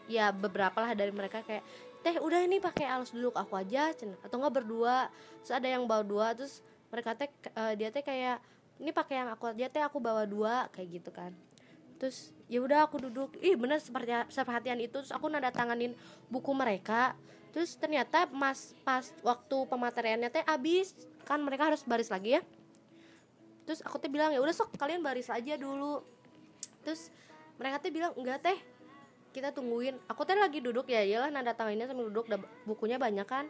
Ya 0.10 0.34
beberapa 0.34 0.79
lah 0.82 0.95
dari 0.95 1.12
mereka 1.13 1.43
kayak 1.43 1.62
teh 1.99 2.15
udah 2.17 2.39
ini 2.41 2.63
pakai 2.63 2.88
alas 2.88 3.12
duduk 3.12 3.36
aku 3.36 3.60
aja 3.60 3.91
cina 3.93 4.15
atau 4.23 4.39
nggak 4.39 4.63
berdua. 4.63 5.12
Terus 5.43 5.51
ada 5.51 5.67
yang 5.67 5.84
bawa 5.86 6.03
dua 6.08 6.32
terus 6.32 6.63
mereka 6.89 7.13
teh 7.19 7.29
uh, 7.55 7.75
dia 7.75 7.91
teh 7.91 8.01
kayak 8.01 8.39
ini 8.79 8.95
pakai 8.95 9.21
yang 9.21 9.29
aku 9.36 9.51
aja 9.51 9.67
teh 9.67 9.84
aku 9.84 9.99
bawa 9.99 10.23
dua 10.23 10.71
kayak 10.71 11.03
gitu 11.03 11.12
kan 11.12 11.36
terus 11.99 12.31
ya 12.49 12.63
udah 12.63 12.89
aku 12.89 12.97
duduk. 12.97 13.38
Ih 13.43 13.53
bener 13.59 13.77
seperti 13.77 14.15
seperhatian 14.33 14.81
itu. 14.81 14.97
Terus 15.03 15.13
aku 15.13 15.29
nada 15.29 15.53
tanganin 15.53 15.93
buku 16.31 16.49
mereka. 16.55 17.13
Terus 17.53 17.77
ternyata 17.77 18.25
mas 18.33 18.73
pas 18.81 19.13
waktu 19.21 19.57
pemateriannya 19.69 20.33
teh 20.33 20.43
abis 20.47 20.97
kan 21.27 21.38
mereka 21.43 21.69
harus 21.69 21.85
baris 21.85 22.09
lagi 22.09 22.39
ya. 22.39 22.41
Terus 23.69 23.85
aku 23.85 24.01
teh 24.01 24.09
bilang 24.09 24.33
ya 24.33 24.41
udah 24.41 24.55
sok 24.55 24.73
kalian 24.79 25.05
baris 25.05 25.29
aja 25.29 25.59
dulu. 25.59 26.01
Terus 26.81 27.13
mereka 27.62 27.83
teh 27.83 27.93
bilang 27.93 28.17
enggak 28.17 28.41
teh 28.41 28.57
kita 29.29 29.53
tungguin. 29.53 29.99
Aku 30.09 30.25
teh 30.25 30.33
lagi 30.33 30.57
duduk 30.57 30.89
ya 30.89 31.05
iyalah 31.05 31.29
nada 31.29 31.53
tangannya 31.53 31.85
sambil 31.85 32.09
duduk 32.09 32.25
bukunya 32.65 32.97
banyak 32.97 33.27
kan 33.29 33.45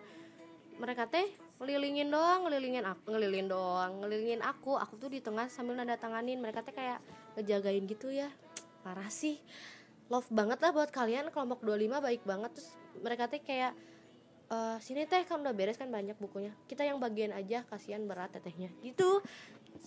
mereka 0.80 1.04
teh 1.12 1.28
ngelilingin 1.60 2.08
doang 2.08 2.48
ngelilingin 2.48 2.88
aku 2.88 3.12
ngelilingin 3.12 3.48
doang 3.52 3.92
ngelilingin 4.00 4.42
aku. 4.42 4.80
Aku 4.80 4.96
tuh 4.96 5.12
di 5.12 5.20
tengah 5.20 5.52
sambil 5.52 5.76
nada 5.76 6.00
tanganin 6.00 6.40
mereka 6.40 6.64
teh 6.64 6.72
kayak 6.72 7.04
ngejagain 7.36 7.84
gitu 7.84 8.08
ya. 8.10 8.32
Parah 8.82 9.12
sih. 9.12 9.44
Love 10.08 10.32
banget 10.32 10.58
lah 10.64 10.72
buat 10.72 10.90
kalian. 10.90 11.30
Kelompok 11.36 11.62
25 11.62 12.00
baik 12.00 12.24
banget. 12.24 12.52
Terus 12.56 12.72
mereka 13.04 13.28
teh 13.28 13.44
kayak 13.44 13.76
e, 14.48 14.58
sini 14.80 15.04
teh 15.04 15.22
kan 15.28 15.44
udah 15.44 15.52
beres 15.52 15.76
kan 15.76 15.92
banyak 15.92 16.16
bukunya. 16.16 16.56
Kita 16.66 16.88
yang 16.88 16.98
bagian 16.98 17.36
aja 17.36 17.68
kasihan 17.68 18.02
berat 18.08 18.32
tetehnya. 18.32 18.72
Gitu. 18.80 19.20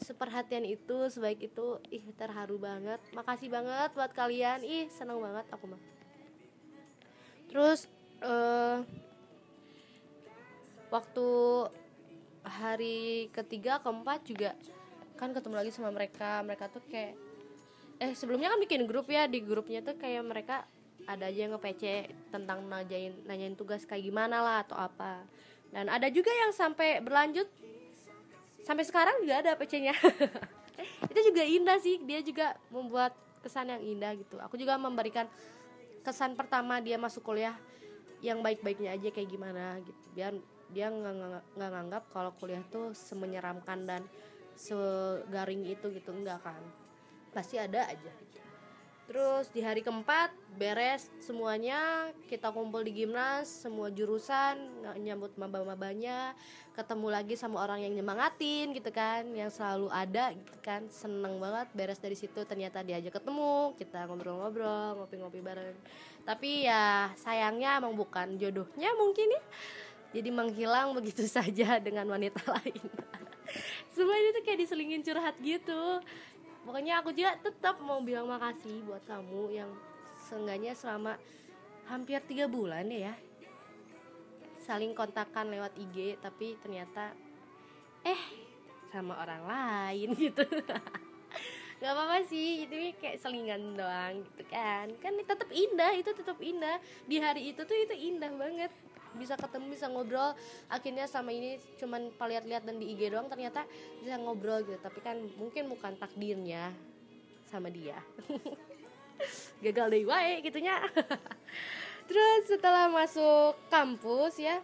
Seperhatian 0.05 0.69
itu 0.69 1.09
sebaik 1.09 1.41
itu 1.41 1.81
ih 1.89 2.05
terharu 2.15 2.61
banget. 2.61 3.01
Makasih 3.17 3.49
banget 3.49 3.97
buat 3.97 4.13
kalian. 4.13 4.61
Ih 4.61 4.93
seneng 4.93 5.19
banget 5.25 5.49
aku 5.49 5.73
mah. 5.73 5.81
Terus 7.49 7.89
uh, 8.21 8.85
waktu 10.93 11.27
hari 12.45 13.33
ketiga 13.33 13.81
keempat 13.81 14.29
juga 14.29 14.53
kan 15.17 15.33
ketemu 15.33 15.65
lagi 15.65 15.71
sama 15.73 15.89
mereka. 15.89 16.45
Mereka 16.45 16.69
tuh 16.69 16.85
kayak 16.93 17.17
eh 18.03 18.13
sebelumnya 18.13 18.53
kan 18.53 18.61
bikin 18.61 18.85
grup 18.85 19.09
ya 19.09 19.25
di 19.25 19.41
grupnya 19.41 19.81
tuh 19.81 19.97
kayak 19.97 20.23
mereka 20.27 20.69
ada 21.09 21.33
aja 21.33 21.49
yang 21.49 21.57
nge-PC 21.57 22.13
tentang 22.31 22.63
nanyain 22.69 23.15
nanyain 23.27 23.57
tugas 23.57 23.89
kayak 23.89 24.05
gimana 24.05 24.45
lah 24.45 24.57
atau 24.69 24.77
apa. 24.77 25.25
Dan 25.73 25.89
ada 25.89 26.13
juga 26.13 26.29
yang 26.29 26.53
sampai 26.53 27.01
berlanjut 27.01 27.49
sampai 28.63 28.85
sekarang 28.87 29.25
juga 29.25 29.43
ada 29.43 29.59
PC-nya 29.59 29.97
itu 31.11 31.21
juga 31.33 31.43
indah 31.43 31.79
sih 31.83 31.99
dia 32.07 32.23
juga 32.23 32.55
membuat 32.71 33.17
kesan 33.43 33.73
yang 33.73 33.83
indah 33.83 34.13
gitu. 34.15 34.39
Aku 34.39 34.55
juga 34.55 34.79
memberikan 34.79 35.27
kesan 36.03 36.39
pertama 36.39 36.79
dia 36.79 36.99
masuk 36.99 37.27
kuliah 37.27 37.55
yang 38.23 38.39
baik-baiknya 38.39 38.95
aja 38.95 39.09
kayak 39.11 39.29
gimana 39.31 39.83
gitu. 39.83 40.07
Biar 40.15 40.35
dia 40.73 40.89
nggak 40.89 41.71
nganggap 41.71 42.03
kalau 42.11 42.33
kuliah 42.41 42.65
tuh 42.73 42.97
semenyeramkan 42.97 43.85
dan 43.85 44.03
segaring 44.57 45.69
itu 45.69 45.93
gitu 45.93 46.11
enggak 46.13 46.41
kan? 46.41 46.61
Pasti 47.33 47.57
ada 47.61 47.89
aja 47.89 48.11
gitu. 48.11 48.41
terus 49.03 49.51
di 49.53 49.61
hari 49.61 49.85
keempat 49.85 50.33
beres 50.57 51.11
semuanya 51.21 52.09
kita 52.31 52.49
kumpul 52.55 52.81
di 52.81 52.97
gimnas 52.97 53.45
semua 53.45 53.93
jurusan 53.93 54.57
nggak 54.57 54.97
nyambut 55.05 55.33
maba-mabanya 55.37 56.33
ketemu 56.73 57.13
lagi 57.13 57.35
sama 57.37 57.61
orang 57.61 57.85
yang 57.85 57.93
nyemangatin 57.93 58.73
gitu 58.73 58.89
kan 58.89 59.29
yang 59.37 59.53
selalu 59.53 59.93
ada 59.93 60.33
gitu 60.33 60.57
kan. 60.65 60.89
Seneng 60.89 61.37
banget 61.37 61.69
beres 61.77 62.01
dari 62.01 62.17
situ 62.17 62.41
ternyata 62.49 62.81
diajak 62.81 63.21
ketemu 63.21 63.77
kita 63.77 64.09
ngobrol-ngobrol 64.09 65.05
ngopi-ngopi 65.05 65.45
bareng. 65.45 65.77
Tapi 66.25 66.65
ya 66.65 67.13
sayangnya 67.21 67.83
emang 67.83 67.93
bukan 67.93 68.41
jodohnya 68.41 68.89
mungkin 68.97 69.29
ya 69.29 69.43
jadi 70.13 70.29
menghilang 70.29 70.93
begitu 70.93 71.25
saja 71.37 71.81
dengan 71.81 72.07
wanita 72.07 72.41
lain. 72.61 72.87
Semua 73.93 74.17
itu 74.17 74.41
kayak 74.45 74.65
diselingin 74.65 75.05
curhat 75.05 75.37
gitu. 75.41 76.01
Pokoknya 76.63 77.03
aku 77.03 77.11
juga 77.11 77.35
tetap 77.43 77.83
mau 77.83 77.99
bilang 78.01 78.31
makasih 78.31 78.87
buat 78.87 79.03
kamu 79.05 79.51
yang 79.51 79.71
seenggaknya 80.31 80.79
selama 80.79 81.19
hampir 81.91 82.23
tiga 82.25 82.47
bulan 82.47 82.87
ya 82.87 83.13
saling 84.63 84.95
kontakkan 84.95 85.51
lewat 85.51 85.75
IG 85.75 86.23
tapi 86.23 86.55
ternyata 86.63 87.11
eh 88.07 88.23
sama 88.95 89.19
orang 89.19 89.43
lain 89.43 90.15
gitu. 90.31 90.47
Nggak 91.83 91.93
apa-apa 91.99 92.23
sih 92.31 92.63
itu 92.63 92.95
kayak 93.03 93.19
selingan 93.19 93.75
doang 93.75 94.23
gitu 94.23 94.43
kan. 94.47 94.87
Kan 95.03 95.19
tetap 95.19 95.51
indah 95.51 95.93
itu 95.99 96.11
tetap 96.15 96.39
indah. 96.39 96.79
Di 97.11 97.19
hari 97.19 97.51
itu 97.51 97.59
tuh 97.67 97.75
itu 97.75 97.95
indah 97.97 98.31
banget 98.39 98.71
bisa 99.17 99.35
ketemu 99.37 99.67
bisa 99.73 99.87
ngobrol. 99.89 100.33
Akhirnya 100.69 101.05
sama 101.09 101.31
ini 101.33 101.59
cuman 101.81 102.13
lihat-lihat 102.13 102.63
dan 102.65 102.77
di 102.79 102.93
IG 102.95 103.13
doang 103.13 103.29
ternyata 103.29 103.65
bisa 104.01 104.17
ngobrol 104.21 104.63
gitu. 104.65 104.79
Tapi 104.79 104.99
kan 105.01 105.17
mungkin 105.37 105.69
bukan 105.69 105.97
takdirnya 105.97 106.73
sama 107.53 107.69
dia. 107.69 108.01
Gagal 109.65 109.87
deh 109.93 110.03
wae 110.09 110.41
gitunya. 110.41 110.81
Terus 112.09 112.43
setelah 112.49 112.91
masuk 112.91 113.55
kampus 113.71 114.41
ya 114.41 114.59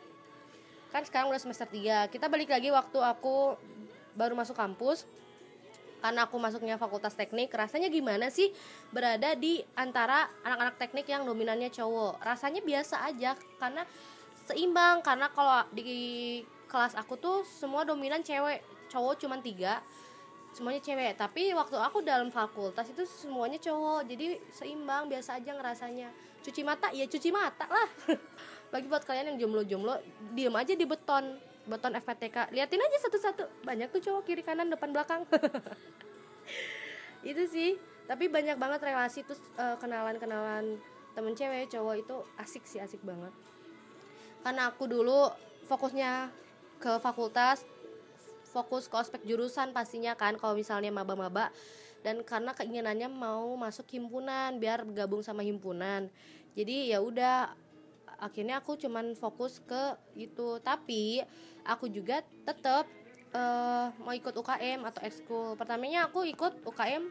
kan 0.89 1.05
sekarang 1.05 1.29
udah 1.29 1.37
semester 1.37 1.69
3 1.69 2.09
kita 2.09 2.33
balik 2.33 2.49
lagi 2.49 2.73
waktu 2.73 2.99
aku 2.99 3.55
baru 4.19 4.35
masuk 4.35 4.57
kampus. 4.57 5.07
Karena 5.99 6.31
aku 6.31 6.39
masuknya 6.39 6.79
fakultas 6.79 7.19
teknik 7.19 7.51
rasanya 7.51 7.91
gimana 7.91 8.31
sih 8.31 8.55
berada 8.95 9.35
di 9.35 9.59
antara 9.75 10.31
anak-anak 10.47 10.79
teknik 10.79 11.11
yang 11.11 11.27
dominannya 11.27 11.75
cowok? 11.75 12.23
Rasanya 12.23 12.63
biasa 12.63 13.03
aja 13.03 13.35
karena 13.59 13.83
seimbang 14.49 15.05
karena 15.05 15.29
kalau 15.29 15.61
di 15.77 16.41
kelas 16.69 16.97
aku 16.97 17.21
tuh 17.21 17.45
semua 17.45 17.85
dominan 17.85 18.25
cewek. 18.25 18.65
Cowok 18.89 19.21
cuma 19.21 19.37
tiga 19.45 19.85
semuanya 20.57 20.81
cewek. 20.81 21.13
Tapi 21.21 21.53
waktu 21.53 21.77
aku 21.77 22.01
dalam 22.01 22.33
fakultas 22.33 22.89
itu 22.89 23.05
semuanya 23.05 23.61
cowok 23.61 24.09
jadi 24.09 24.41
seimbang 24.49 25.13
biasa 25.13 25.37
aja 25.37 25.53
ngerasanya. 25.53 26.09
Cuci 26.41 26.65
mata 26.65 26.89
ya 26.97 27.05
cuci 27.05 27.29
mata 27.29 27.69
lah. 27.69 27.89
Bagi 28.73 28.89
buat 28.89 29.05
kalian 29.05 29.35
yang 29.35 29.49
jomblo-jomblo 29.49 30.01
diem 30.33 30.57
aja 30.57 30.73
di 30.73 30.89
beton 30.89 31.37
beton 31.69 31.93
FPTK 32.01 32.49
liatin 32.57 32.81
aja 32.81 32.97
satu-satu. 33.05 33.45
Banyak 33.69 33.93
tuh 33.93 34.01
cowok 34.01 34.23
kiri 34.25 34.41
kanan 34.41 34.73
depan 34.73 34.97
belakang. 34.97 35.29
Itu 37.29 37.45
sih. 37.45 37.77
Tapi 38.09 38.33
banyak 38.33 38.57
banget 38.57 38.81
relasi 38.81 39.21
terus 39.21 39.37
uh, 39.61 39.77
kenalan-kenalan 39.77 40.81
temen 41.13 41.37
cewek 41.37 41.69
cowok 41.69 41.95
itu 41.99 42.17
asik 42.41 42.63
sih 42.63 42.79
asik 42.79 43.03
banget 43.03 43.35
karena 44.49 44.73
aku 44.73 44.89
dulu 44.89 45.29
fokusnya 45.69 46.33
ke 46.81 46.97
fakultas 47.05 47.69
fokus 48.49 48.89
ke 48.89 48.97
ospek 48.97 49.21
jurusan 49.29 49.77
pastinya 49.77 50.17
kan 50.17 50.41
kalau 50.41 50.57
misalnya 50.57 50.89
maba-maba. 50.89 51.53
Dan 52.01 52.25
karena 52.25 52.57
keinginannya 52.57 53.13
mau 53.13 53.53
masuk 53.61 53.85
himpunan 53.93 54.57
biar 54.57 54.89
gabung 54.97 55.21
sama 55.21 55.45
himpunan. 55.45 56.09
Jadi 56.57 56.89
ya 56.89 57.05
udah 57.05 57.53
akhirnya 58.17 58.65
aku 58.65 58.81
cuman 58.81 59.13
fokus 59.21 59.61
ke 59.69 60.01
itu. 60.17 60.57
Tapi 60.65 61.21
aku 61.69 61.93
juga 61.93 62.25
tetap 62.49 62.89
uh, 63.37 63.93
eh, 63.93 64.01
mau 64.01 64.17
ikut 64.17 64.33
UKM 64.33 64.81
atau 64.89 65.05
ekskul. 65.05 65.61
Pertamanya 65.61 66.09
aku 66.09 66.25
ikut 66.25 66.65
UKM 66.65 67.05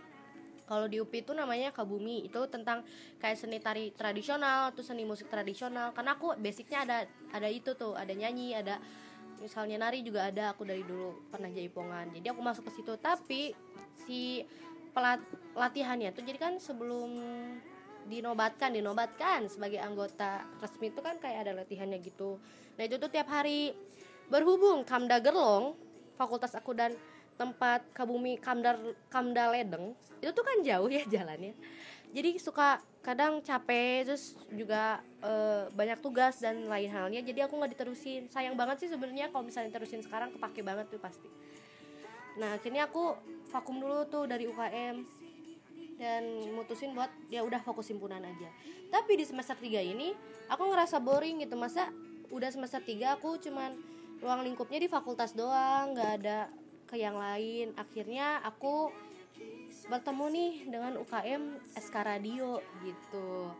kalau 0.67 0.91
di 0.91 0.99
UPI 0.99 1.23
itu 1.23 1.31
namanya 1.31 1.71
Kabumi. 1.71 2.27
Itu 2.27 2.43
tentang 2.51 2.83
kayak 3.23 3.39
seni 3.39 3.63
tari 3.63 3.95
tradisional 3.95 4.75
atau 4.75 4.83
seni 4.83 5.07
musik 5.07 5.31
tradisional. 5.31 5.95
Karena 5.95 6.19
aku 6.19 6.35
basicnya 6.35 6.83
ada 6.83 6.97
ada 7.31 7.47
itu 7.47 7.71
tuh. 7.73 7.95
Ada 7.95 8.11
nyanyi 8.11 8.53
ada 8.53 8.75
misalnya 9.39 9.79
nari 9.79 10.03
juga 10.03 10.27
ada. 10.27 10.51
Aku 10.51 10.67
dari 10.67 10.83
dulu 10.83 11.31
pernah 11.31 11.47
jaipongan 11.47 12.11
jadi 12.11 12.35
aku 12.35 12.41
masuk 12.43 12.67
ke 12.67 12.71
situ. 12.75 12.93
Tapi 12.99 13.55
si 14.03 14.43
pelat 14.91 15.23
latihannya 15.55 16.11
tuh 16.11 16.27
jadi 16.27 16.37
kan 16.37 16.53
sebelum 16.59 17.15
dinobatkan 18.07 18.71
dinobatkan 18.71 19.51
sebagai 19.51 19.83
anggota 19.83 20.47
resmi 20.63 20.89
itu 20.89 20.99
kan 21.03 21.19
kayak 21.19 21.47
ada 21.47 21.63
latihannya 21.63 21.99
gitu. 22.03 22.39
Nah 22.79 22.83
itu 22.87 22.95
tuh 22.99 23.11
tiap 23.11 23.27
hari 23.31 23.75
berhubung 24.27 24.83
Kamda 24.87 25.19
Gerlong 25.19 25.75
fakultas 26.15 26.55
aku 26.55 26.73
dan 26.73 26.95
tempat 27.37 27.85
Kabumi 27.93 28.41
Kamdar 28.41 28.81
Kamda 29.13 29.53
Ledeng 29.53 29.93
itu 30.19 30.31
tuh 30.33 30.45
kan 30.45 30.57
jauh 30.65 30.89
ya 30.89 31.05
jalannya. 31.05 31.53
Jadi 32.11 32.41
suka 32.41 32.81
kadang 33.05 33.43
capek 33.43 34.09
terus 34.09 34.33
juga 34.49 35.03
e, 35.21 35.31
banyak 35.71 35.99
tugas 36.01 36.41
dan 36.41 36.65
lain 36.65 36.89
halnya. 36.89 37.21
Jadi 37.21 37.45
aku 37.45 37.53
nggak 37.59 37.77
diterusin. 37.77 38.25
Sayang 38.31 38.57
banget 38.57 38.83
sih 38.83 38.89
sebenarnya 38.89 39.29
kalau 39.29 39.45
misalnya 39.45 39.69
terusin 39.69 40.01
sekarang 40.01 40.33
kepake 40.33 40.65
banget 40.65 40.89
tuh 40.89 40.97
pasti. 40.97 41.29
Nah 42.41 42.57
akhirnya 42.57 42.89
aku 42.89 43.13
vakum 43.53 43.77
dulu 43.77 44.07
tuh 44.09 44.25
dari 44.25 44.49
UKM 44.49 45.05
dan 45.97 46.23
mutusin 46.53 46.93
buat 46.93 47.09
ya 47.29 47.45
udah 47.45 47.61
fokus 47.61 47.91
himpunan 47.93 48.23
aja. 48.23 48.49
Tapi 48.87 49.19
di 49.19 49.25
semester 49.27 49.59
3 49.59 49.83
ini 49.83 50.15
aku 50.47 50.63
ngerasa 50.65 50.97
boring 51.03 51.43
gitu. 51.43 51.59
Masa 51.59 51.91
udah 52.33 52.49
semester 52.49 52.81
3 52.81 53.19
aku 53.19 53.37
cuman 53.39 53.75
ruang 54.23 54.41
lingkupnya 54.41 54.81
di 54.81 54.89
fakultas 54.89 55.37
doang 55.37 55.93
nggak 55.93 56.11
ada 56.23 56.49
ke 56.87 56.95
yang 56.97 57.19
lain. 57.19 57.75
Akhirnya 57.75 58.39
aku 58.41 58.89
bertemu 59.91 60.25
nih 60.31 60.51
dengan 60.71 60.93
UKM 61.03 61.43
SK 61.75 61.95
Radio 62.01 62.63
gitu. 62.81 63.51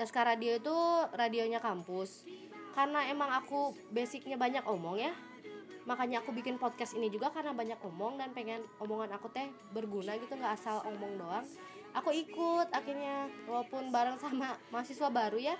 SK 0.00 0.16
Radio 0.24 0.58
itu 0.58 0.76
radionya 1.12 1.60
kampus. 1.60 2.24
Karena 2.72 3.04
emang 3.12 3.28
aku 3.36 3.76
basicnya 3.92 4.40
banyak 4.40 4.64
omong 4.64 4.98
ya 4.98 5.12
makanya 5.82 6.22
aku 6.22 6.30
bikin 6.30 6.62
podcast 6.62 6.94
ini 6.94 7.10
juga 7.10 7.34
karena 7.34 7.50
banyak 7.50 7.78
omong 7.82 8.14
dan 8.14 8.30
pengen 8.30 8.62
omongan 8.78 9.18
aku 9.18 9.26
teh 9.34 9.50
berguna 9.74 10.14
gitu 10.14 10.38
nggak 10.38 10.54
asal 10.54 10.78
omong 10.86 11.18
doang. 11.18 11.46
Aku 11.92 12.14
ikut 12.14 12.70
akhirnya 12.72 13.28
walaupun 13.50 13.90
bareng 13.90 14.16
sama 14.16 14.56
mahasiswa 14.70 15.10
baru 15.10 15.36
ya 15.36 15.58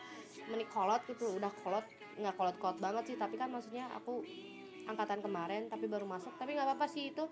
menik 0.48 0.70
kolot 0.72 1.02
gitu 1.10 1.36
udah 1.36 1.52
kolot 1.60 1.84
nggak 2.16 2.34
kolot 2.38 2.56
kolot 2.56 2.78
banget 2.80 3.12
sih 3.12 3.16
tapi 3.20 3.36
kan 3.36 3.52
maksudnya 3.52 3.88
aku 3.92 4.24
angkatan 4.86 5.20
kemarin 5.22 5.68
tapi 5.70 5.86
baru 5.86 6.06
masuk. 6.06 6.34
Tapi 6.38 6.54
nggak 6.54 6.66
apa-apa 6.68 6.86
sih 6.90 7.10
itu 7.14 7.24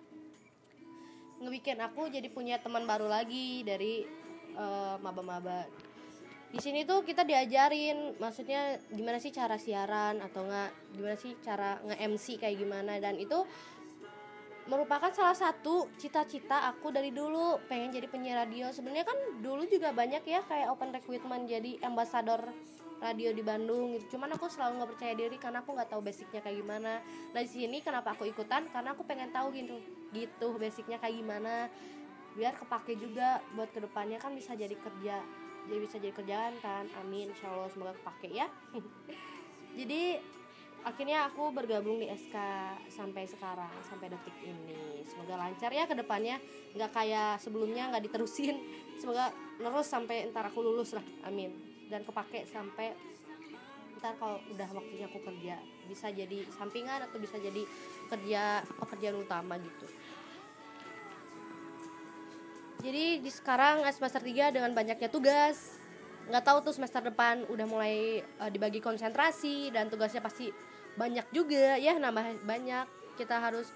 ngebikin 1.40 1.80
aku 1.80 2.12
jadi 2.12 2.28
punya 2.28 2.60
teman 2.60 2.84
baru 2.84 3.08
lagi 3.08 3.64
dari 3.64 4.04
uh, 4.54 5.00
maba-maba. 5.00 5.64
Di 6.50 6.58
sini 6.58 6.82
tuh 6.82 7.06
kita 7.06 7.22
diajarin 7.22 8.18
maksudnya 8.18 8.82
gimana 8.90 9.22
sih 9.22 9.30
cara 9.30 9.54
siaran 9.54 10.18
atau 10.18 10.42
nggak 10.44 10.98
gimana 10.98 11.16
sih 11.16 11.32
cara 11.40 11.78
nge 11.86 11.96
MC 11.96 12.26
kayak 12.42 12.56
gimana. 12.58 12.98
Dan 12.98 13.16
itu 13.16 13.38
merupakan 14.68 15.08
salah 15.14 15.36
satu 15.36 15.88
cita-cita 15.96 16.68
aku 16.68 16.92
dari 16.92 17.14
dulu 17.14 17.56
pengen 17.70 17.94
jadi 17.94 18.06
penyiar 18.10 18.44
radio. 18.44 18.68
Sebenarnya 18.74 19.06
kan 19.08 19.18
dulu 19.40 19.64
juga 19.64 19.94
banyak 19.94 20.22
ya 20.26 20.40
kayak 20.44 20.68
open 20.72 20.92
recruitment 20.92 21.48
jadi 21.48 21.80
ambasador 21.86 22.44
radio 23.00 23.32
di 23.32 23.40
Bandung 23.40 23.96
gitu. 23.96 24.16
Cuman 24.16 24.36
aku 24.36 24.52
selalu 24.52 24.84
nggak 24.84 24.90
percaya 24.92 25.14
diri 25.16 25.36
karena 25.40 25.64
aku 25.64 25.72
nggak 25.72 25.88
tahu 25.88 26.02
basicnya 26.04 26.40
kayak 26.44 26.60
gimana. 26.60 27.00
Nah 27.32 27.40
di 27.40 27.50
sini 27.50 27.80
kenapa 27.80 28.12
aku 28.12 28.28
ikutan? 28.28 28.68
Karena 28.68 28.92
aku 28.92 29.02
pengen 29.08 29.32
tahu 29.32 29.48
gitu 29.56 29.80
gitu 30.12 30.48
basicnya 30.60 31.00
kayak 31.00 31.16
gimana. 31.16 31.72
Biar 32.36 32.54
kepake 32.54 32.94
juga 33.00 33.40
buat 33.56 33.72
ke 33.72 33.80
depannya 33.80 34.20
kan 34.20 34.36
bisa 34.36 34.52
jadi 34.54 34.76
kerja 34.76 35.18
jadi 35.68 35.78
bisa 35.80 35.96
jadi 36.02 36.14
kerjaan 36.14 36.54
kan. 36.60 36.84
Amin 37.04 37.32
insya 37.32 37.48
Allah 37.50 37.68
semoga 37.72 37.96
kepake 38.00 38.32
ya. 38.32 38.46
Jadi 39.78 40.18
akhirnya 40.80 41.28
aku 41.28 41.52
bergabung 41.52 42.00
di 42.00 42.08
SK 42.08 42.36
sampai 42.88 43.28
sekarang 43.28 43.72
sampai 43.86 44.08
detik 44.08 44.36
ini. 44.42 45.04
Semoga 45.04 45.36
lancar 45.36 45.70
ya 45.72 45.84
ke 45.84 45.94
depannya 45.96 46.40
nggak 46.72 46.90
kayak 46.92 47.40
sebelumnya 47.40 47.92
nggak 47.92 48.04
diterusin. 48.08 48.56
Semoga 48.96 49.32
terus 49.60 49.86
sampai 49.88 50.28
ntar 50.32 50.48
aku 50.48 50.60
lulus 50.64 50.96
lah 50.96 51.04
amin. 51.28 51.52
Dan 51.90 52.04
kepake 52.06 52.48
sampai 52.48 52.96
ntar 54.00 54.16
kalau 54.16 54.40
udah 54.48 54.68
waktunya 54.72 55.04
aku 55.04 55.20
kerja 55.20 55.56
bisa 55.84 56.06
jadi 56.08 56.46
sampingan 56.56 57.04
atau 57.04 57.18
bisa 57.18 57.36
jadi 57.36 57.62
kerja 58.08 58.64
pekerjaan 58.80 59.16
utama 59.20 59.58
gitu. 59.60 59.86
Jadi 62.80 63.20
di 63.20 63.28
sekarang 63.28 63.84
semester 63.92 64.24
3 64.24 64.56
dengan 64.56 64.72
banyaknya 64.72 65.12
tugas 65.12 65.76
nggak 66.30 66.46
tahu 66.46 66.58
tuh 66.62 66.74
semester 66.74 67.02
depan 67.02 67.42
udah 67.50 67.66
mulai 67.66 68.22
uh, 68.38 68.46
dibagi 68.46 68.78
konsentrasi 68.78 69.74
dan 69.74 69.90
tugasnya 69.90 70.22
pasti 70.22 70.54
banyak 70.94 71.26
juga 71.34 71.74
ya 71.76 71.98
nambah 71.98 72.46
banyak. 72.46 72.86
Kita 73.18 73.42
harus 73.42 73.66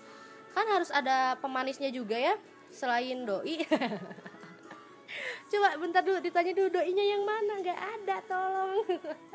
kan 0.54 0.64
harus 0.70 0.94
ada 0.94 1.34
pemanisnya 1.42 1.90
juga 1.90 2.14
ya 2.14 2.38
selain 2.70 3.26
doi. 3.26 3.60
Coba 5.50 5.78
bentar 5.78 6.02
dulu 6.02 6.18
ditanya 6.22 6.54
dulu 6.54 6.80
doinya 6.80 7.04
yang 7.04 7.22
mana? 7.26 7.58
Nggak 7.58 7.80
ada 8.00 8.16
tolong. 8.24 8.82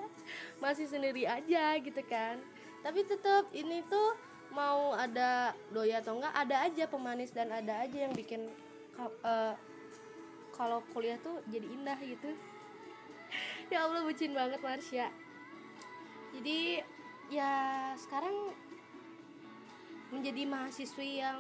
Masih 0.64 0.88
sendiri 0.88 1.28
aja 1.28 1.76
gitu 1.80 2.02
kan. 2.08 2.40
Tapi 2.80 3.04
tetap 3.04 3.52
ini 3.52 3.84
tuh 3.88 4.16
mau 4.56 4.96
ada 4.96 5.54
doi 5.70 5.94
atau 5.94 6.18
enggak 6.18 6.34
ada 6.34 6.56
aja 6.66 6.84
pemanis 6.90 7.30
dan 7.36 7.54
ada 7.54 7.86
aja 7.86 8.10
yang 8.10 8.14
bikin 8.18 8.50
uh, 8.98 9.54
kalau 10.58 10.84
kuliah 10.92 11.16
tuh 11.22 11.40
jadi 11.48 11.68
indah 11.70 12.00
gitu 12.02 12.34
ya 13.74 13.86
Allah 13.86 14.02
bucin 14.02 14.34
banget 14.34 14.58
Marsha. 14.66 15.08
Jadi 16.34 16.82
ya 17.30 17.54
sekarang 18.02 18.54
menjadi 20.10 20.42
mahasiswi 20.50 21.22
yang 21.22 21.38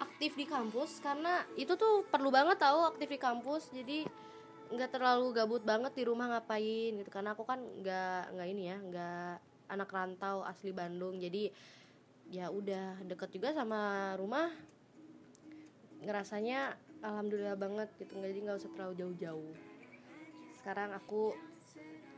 aktif 0.00 0.32
di 0.34 0.48
kampus 0.48 1.04
karena 1.04 1.44
itu 1.54 1.76
tuh 1.76 2.08
perlu 2.08 2.32
banget 2.32 2.56
tahu 2.56 2.88
aktif 2.88 3.12
di 3.12 3.20
kampus. 3.20 3.68
Jadi 3.76 4.08
nggak 4.72 4.88
terlalu 4.88 5.36
gabut 5.36 5.60
banget 5.60 5.92
di 5.92 6.02
rumah 6.08 6.32
ngapain 6.32 6.96
gitu. 6.96 7.10
Karena 7.12 7.36
aku 7.36 7.44
kan 7.44 7.60
nggak 7.60 8.32
nggak 8.32 8.48
ini 8.48 8.62
ya 8.72 8.76
nggak 8.80 9.34
anak 9.68 9.88
rantau 9.92 10.40
asli 10.48 10.72
Bandung. 10.72 11.20
Jadi 11.20 11.52
ya 12.32 12.48
udah 12.48 13.04
deket 13.04 13.36
juga 13.36 13.52
sama 13.52 14.16
rumah. 14.16 14.48
Ngerasanya 16.00 16.72
alhamdulillah 17.04 17.60
banget 17.60 17.92
gitu. 18.00 18.16
Jadi 18.16 18.48
nggak 18.48 18.58
usah 18.64 18.72
terlalu 18.72 18.96
jauh-jauh 18.96 19.71
sekarang 20.62 20.94
aku 20.94 21.34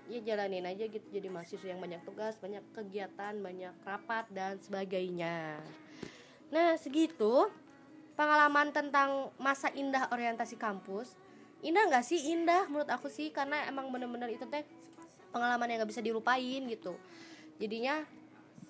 ya 0.04 0.20
jalanin 0.20 0.68
aja 0.68 0.84
gitu 0.84 1.08
jadi 1.08 1.32
mahasiswa 1.32 1.64
yang 1.64 1.80
banyak 1.80 2.04
tugas 2.04 2.36
banyak 2.36 2.60
kegiatan 2.76 3.40
banyak 3.40 3.72
rapat 3.88 4.28
dan 4.28 4.60
sebagainya. 4.60 5.64
Nah 6.52 6.76
segitu 6.76 7.48
pengalaman 8.12 8.68
tentang 8.68 9.32
masa 9.40 9.72
indah 9.72 10.12
orientasi 10.12 10.60
kampus. 10.60 11.16
Indah 11.64 11.88
nggak 11.88 12.04
sih? 12.04 12.36
Indah 12.36 12.68
menurut 12.68 12.92
aku 12.92 13.08
sih 13.08 13.32
karena 13.32 13.64
emang 13.64 13.88
bener-bener 13.88 14.28
itu 14.28 14.44
teh 14.44 14.60
pengalaman 15.32 15.64
yang 15.72 15.80
nggak 15.80 15.90
bisa 15.96 16.04
dilupain 16.04 16.62
gitu. 16.68 17.00
Jadinya 17.56 18.04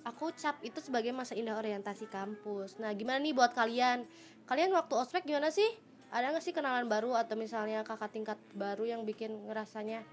aku 0.07 0.31
cap 0.39 0.63
itu 0.63 0.79
sebagai 0.79 1.11
masa 1.11 1.35
indah 1.35 1.59
orientasi 1.59 2.07
kampus. 2.07 2.79
Nah 2.79 2.95
gimana 2.95 3.19
nih 3.19 3.35
buat 3.35 3.51
kalian? 3.51 4.07
Kalian 4.47 4.71
waktu 4.71 4.95
ospek 4.95 5.27
gimana 5.27 5.51
sih 5.51 5.67
ada 6.15 6.31
nggak 6.31 6.45
sih 6.47 6.55
kenalan 6.55 6.87
baru 6.87 7.19
atau 7.19 7.35
misalnya 7.35 7.83
kakak 7.83 8.15
tingkat 8.15 8.39
baru 8.55 8.87
yang 8.87 9.03
bikin 9.03 9.35
ngerasanya 9.51 10.07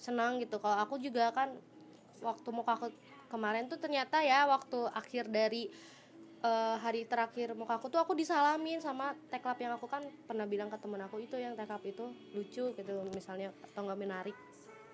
senang 0.00 0.40
gitu? 0.40 0.56
Kalau 0.56 0.80
aku 0.80 0.96
juga 0.96 1.28
kan 1.36 1.52
waktu 2.24 2.48
mau 2.48 2.64
kakak 2.64 2.96
kemarin 3.28 3.68
tuh 3.68 3.76
ternyata 3.76 4.24
ya 4.24 4.48
waktu 4.48 4.88
akhir 4.88 5.28
dari 5.28 5.68
uh, 6.40 6.80
hari 6.80 7.04
terakhir 7.04 7.52
muka 7.52 7.76
aku 7.76 7.92
tuh 7.92 8.00
aku 8.00 8.16
disalamin 8.16 8.80
sama 8.80 9.12
teklap 9.28 9.60
yang 9.60 9.76
aku 9.76 9.84
kan 9.84 10.00
pernah 10.24 10.48
bilang 10.48 10.72
ke 10.72 10.80
temen 10.80 11.04
aku 11.04 11.20
itu 11.20 11.36
yang 11.36 11.52
teklap 11.52 11.84
itu 11.84 12.08
lucu 12.32 12.72
gitu 12.72 12.92
misalnya 13.12 13.52
atau 13.68 13.84
nggak 13.84 14.00
menarik. 14.00 14.36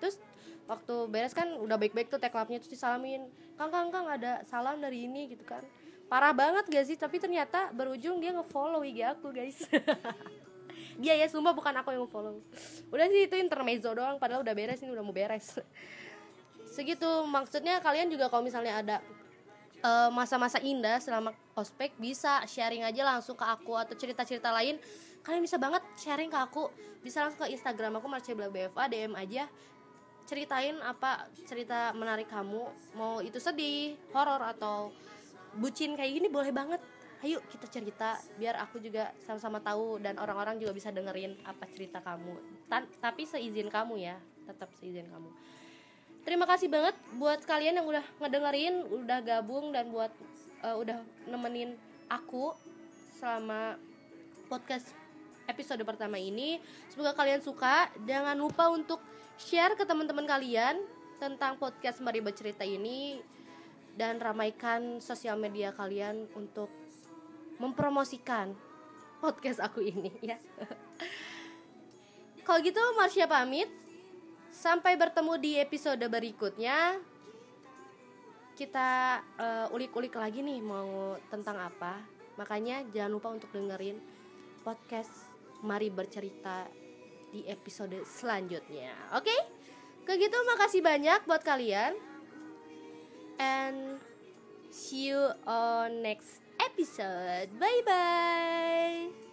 Terus 0.03 0.19
waktu 0.67 1.07
beres 1.07 1.31
kan 1.31 1.47
udah 1.55 1.79
baik-baik 1.79 2.11
tuh 2.11 2.19
teklapnya 2.19 2.59
terus 2.59 2.75
disalamin. 2.75 3.23
Kang 3.55 3.71
kang 3.71 3.87
kang 3.87 4.11
ada 4.11 4.43
salam 4.43 4.83
dari 4.83 5.07
ini 5.07 5.31
gitu 5.31 5.47
kan 5.47 5.63
parah 6.05 6.33
banget 6.33 6.65
gak 6.69 6.85
sih? 6.85 6.97
Tapi 6.97 7.17
ternyata 7.17 7.73
berujung 7.73 8.21
dia 8.21 8.31
ngefollow 8.35 8.81
IG 8.85 8.99
aku 9.05 9.33
guys. 9.33 9.59
Dia 10.95 11.15
ya 11.19 11.27
sumpah 11.27 11.51
bukan 11.51 11.75
aku 11.75 11.91
yang 11.91 12.07
ngefollow. 12.07 12.39
Udah 12.91 13.05
sih 13.11 13.27
itu 13.27 13.35
intermezzo 13.35 13.91
doang. 13.91 14.15
Padahal 14.15 14.43
udah 14.43 14.55
beres 14.55 14.79
ini 14.79 14.91
udah 14.95 15.03
mau 15.03 15.15
beres. 15.15 15.59
Segitu. 16.75 17.07
Maksudnya 17.27 17.83
kalian 17.83 18.07
juga 18.07 18.31
kalau 18.31 18.43
misalnya 18.43 18.79
ada 18.79 18.97
eh, 19.83 20.09
masa-masa 20.11 20.59
uh, 20.59 20.63
indah 20.63 20.99
selama 21.03 21.35
ospek 21.55 21.95
bisa 21.99 22.43
sharing 22.47 22.87
aja 22.87 23.03
langsung 23.03 23.35
ke 23.35 23.43
aku 23.43 23.75
atau 23.75 23.95
cerita-cerita 23.95 24.51
lain. 24.55 24.79
Kalian 25.23 25.43
bisa 25.43 25.59
banget 25.59 25.83
sharing 25.99 26.31
ke 26.31 26.39
aku. 26.39 26.71
Bisa 27.03 27.27
langsung 27.27 27.43
ke 27.43 27.51
Instagram 27.51 27.99
aku 27.99 28.07
Marcebla 28.07 28.47
BFA 28.47 28.87
DM 28.87 29.13
aja. 29.19 29.51
Ceritain 30.25 30.79
apa 30.79 31.27
cerita 31.43 31.91
menarik 31.91 32.31
kamu. 32.31 32.63
Mau 32.97 33.19
itu 33.21 33.37
sedih 33.37 33.99
horor 34.15 34.41
atau 34.41 34.89
bucin 35.57 35.95
kayak 35.95 36.11
gini 36.21 36.27
boleh 36.27 36.51
banget. 36.51 36.81
Ayo 37.23 37.41
kita 37.49 37.65
cerita 37.71 38.19
biar 38.37 38.59
aku 38.61 38.77
juga 38.77 39.09
sama-sama 39.25 39.57
tahu 39.63 39.97
dan 39.97 40.19
orang-orang 40.21 40.61
juga 40.61 40.75
bisa 40.75 40.93
dengerin 40.93 41.39
apa 41.47 41.65
cerita 41.71 42.03
kamu. 42.03 42.37
Tan 42.69 42.85
tapi 43.01 43.25
seizin 43.25 43.71
kamu 43.71 43.97
ya 43.97 44.15
tetap 44.45 44.69
seizin 44.77 45.07
kamu. 45.09 45.31
Terima 46.25 46.45
kasih 46.49 46.69
banget 46.69 46.93
buat 47.17 47.41
kalian 47.45 47.81
yang 47.81 47.87
udah 47.87 48.05
ngedengerin 48.21 48.75
udah 48.89 49.19
gabung 49.21 49.69
dan 49.73 49.89
buat 49.93 50.09
uh, 50.65 50.75
udah 50.77 51.01
nemenin 51.29 51.77
aku 52.09 52.53
selama 53.17 53.77
podcast 54.49 54.93
episode 55.45 55.81
pertama 55.85 56.17
ini. 56.17 56.61
Semoga 56.89 57.13
kalian 57.13 57.41
suka. 57.41 57.89
Jangan 58.05 58.37
lupa 58.37 58.69
untuk 58.73 59.01
share 59.37 59.77
ke 59.77 59.85
teman-teman 59.85 60.25
kalian 60.25 60.81
tentang 61.21 61.55
podcast 61.55 62.01
Mari 62.03 62.19
Bercerita 62.19 62.67
ini 62.67 63.21
dan 63.95 64.19
ramaikan 64.19 64.99
sosial 64.99 65.39
media 65.39 65.71
kalian 65.71 66.27
untuk 66.35 66.67
mempromosikan 67.57 68.51
podcast 69.23 69.63
aku 69.63 69.79
ini 69.79 70.11
ya. 70.19 70.35
Kalau 72.45 72.59
gitu 72.61 72.81
Marsha 72.93 73.25
pamit. 73.25 73.71
Sampai 74.55 74.95
bertemu 74.95 75.35
di 75.35 75.51
episode 75.59 76.03
berikutnya. 76.07 76.95
Kita 78.55 79.19
uh, 79.35 79.75
ulik-ulik 79.75 80.15
lagi 80.15 80.39
nih 80.39 80.63
mau 80.63 81.19
tentang 81.27 81.59
apa. 81.59 81.99
Makanya 82.39 82.87
jangan 82.91 83.11
lupa 83.11 83.35
untuk 83.35 83.51
dengerin 83.51 83.99
podcast 84.63 85.11
Mari 85.63 85.91
Bercerita 85.91 86.67
di 87.35 87.43
episode 87.51 88.07
selanjutnya. 88.07 88.95
Oke? 89.17 89.27
Okay? 89.27 89.39
Kayak 90.05 90.29
gitu 90.29 90.37
makasih 90.45 90.81
banyak 90.85 91.19
buat 91.25 91.41
kalian 91.41 91.97
and 93.39 93.99
see 94.71 95.07
you 95.07 95.29
on 95.47 96.01
next 96.01 96.39
episode. 96.59 97.49
Bye 97.59 97.81
bye. 97.85 99.24